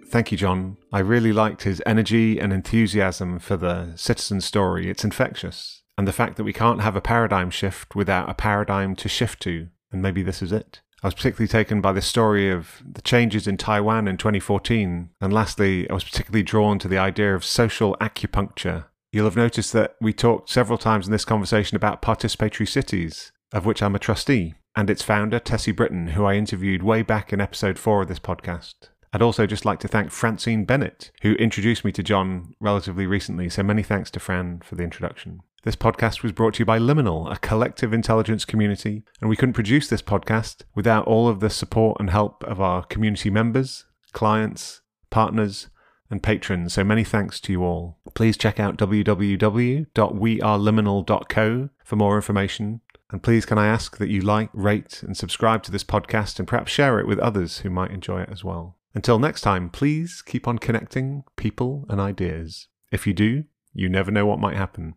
Thank 0.08 0.30
you, 0.30 0.38
Jon. 0.38 0.76
I 0.92 1.00
really 1.00 1.32
liked 1.32 1.64
his 1.64 1.82
energy 1.84 2.38
and 2.38 2.52
enthusiasm 2.52 3.40
for 3.40 3.56
the 3.56 3.96
citizen 3.96 4.40
story. 4.40 4.88
It's 4.88 5.02
infectious 5.02 5.82
and 5.96 6.08
the 6.08 6.12
fact 6.12 6.36
that 6.36 6.44
we 6.44 6.52
can't 6.52 6.80
have 6.80 6.96
a 6.96 7.00
paradigm 7.00 7.50
shift 7.50 7.94
without 7.94 8.28
a 8.28 8.34
paradigm 8.34 8.96
to 8.96 9.08
shift 9.08 9.40
to, 9.42 9.68
and 9.92 10.02
maybe 10.02 10.22
this 10.22 10.42
is 10.42 10.52
it. 10.52 10.80
I 11.02 11.08
was 11.08 11.14
particularly 11.14 11.48
taken 11.48 11.82
by 11.82 11.92
the 11.92 12.00
story 12.00 12.50
of 12.50 12.82
the 12.90 13.02
changes 13.02 13.46
in 13.46 13.58
Taiwan 13.58 14.08
in 14.08 14.16
2014, 14.16 15.10
and 15.20 15.32
lastly, 15.32 15.88
I 15.90 15.92
was 15.92 16.04
particularly 16.04 16.42
drawn 16.42 16.78
to 16.78 16.88
the 16.88 16.96
idea 16.96 17.34
of 17.34 17.44
social 17.44 17.94
acupuncture. 18.00 18.86
You'll 19.12 19.26
have 19.26 19.36
noticed 19.36 19.72
that 19.74 19.96
we 20.00 20.12
talked 20.12 20.48
several 20.48 20.78
times 20.78 21.06
in 21.06 21.12
this 21.12 21.26
conversation 21.26 21.76
about 21.76 22.02
participatory 22.02 22.66
cities, 22.66 23.32
of 23.52 23.66
which 23.66 23.82
I'm 23.82 23.94
a 23.94 23.98
trustee, 23.98 24.54
and 24.74 24.88
its 24.88 25.02
founder, 25.02 25.38
Tessy 25.38 25.76
Britton, 25.76 26.08
who 26.08 26.24
I 26.24 26.34
interviewed 26.34 26.82
way 26.82 27.02
back 27.02 27.32
in 27.32 27.40
episode 27.40 27.78
4 27.78 28.02
of 28.02 28.08
this 28.08 28.18
podcast. 28.18 28.74
I'd 29.12 29.22
also 29.22 29.46
just 29.46 29.64
like 29.64 29.78
to 29.80 29.88
thank 29.88 30.10
Francine 30.10 30.64
Bennett, 30.64 31.12
who 31.22 31.34
introduced 31.34 31.84
me 31.84 31.92
to 31.92 32.02
Jon 32.02 32.54
relatively 32.60 33.06
recently, 33.06 33.48
so 33.48 33.62
many 33.62 33.82
thanks 33.82 34.10
to 34.12 34.20
Fran 34.20 34.60
for 34.64 34.74
the 34.74 34.82
introduction. 34.82 35.40
This 35.64 35.76
podcast 35.76 36.22
was 36.22 36.32
brought 36.32 36.54
to 36.54 36.58
you 36.58 36.64
by 36.66 36.78
Liminal, 36.78 37.32
a 37.32 37.38
collective 37.38 37.94
intelligence 37.94 38.44
community, 38.44 39.02
and 39.22 39.30
we 39.30 39.36
couldn't 39.36 39.54
produce 39.54 39.88
this 39.88 40.02
podcast 40.02 40.64
without 40.74 41.06
all 41.06 41.26
of 41.26 41.40
the 41.40 41.48
support 41.48 41.96
and 41.98 42.10
help 42.10 42.44
of 42.44 42.60
our 42.60 42.84
community 42.84 43.30
members, 43.30 43.86
clients, 44.12 44.82
partners, 45.08 45.68
and 46.10 46.22
patrons. 46.22 46.74
So 46.74 46.84
many 46.84 47.02
thanks 47.02 47.40
to 47.40 47.50
you 47.50 47.64
all. 47.64 47.96
Please 48.12 48.36
check 48.36 48.60
out 48.60 48.76
www.weareliminal.co 48.76 51.68
for 51.82 51.96
more 51.96 52.16
information. 52.16 52.82
And 53.10 53.22
please, 53.22 53.46
can 53.46 53.56
I 53.56 53.66
ask 53.66 53.96
that 53.96 54.10
you 54.10 54.20
like, 54.20 54.50
rate, 54.52 55.02
and 55.02 55.16
subscribe 55.16 55.62
to 55.62 55.70
this 55.70 55.84
podcast 55.84 56.38
and 56.38 56.46
perhaps 56.46 56.72
share 56.72 57.00
it 57.00 57.06
with 57.06 57.18
others 57.20 57.60
who 57.60 57.70
might 57.70 57.90
enjoy 57.90 58.20
it 58.20 58.28
as 58.30 58.44
well. 58.44 58.76
Until 58.94 59.18
next 59.18 59.40
time, 59.40 59.70
please 59.70 60.20
keep 60.20 60.46
on 60.46 60.58
connecting 60.58 61.24
people 61.36 61.86
and 61.88 62.02
ideas. 62.02 62.68
If 62.92 63.06
you 63.06 63.14
do, 63.14 63.44
you 63.72 63.88
never 63.88 64.10
know 64.10 64.26
what 64.26 64.38
might 64.38 64.56
happen. 64.56 64.96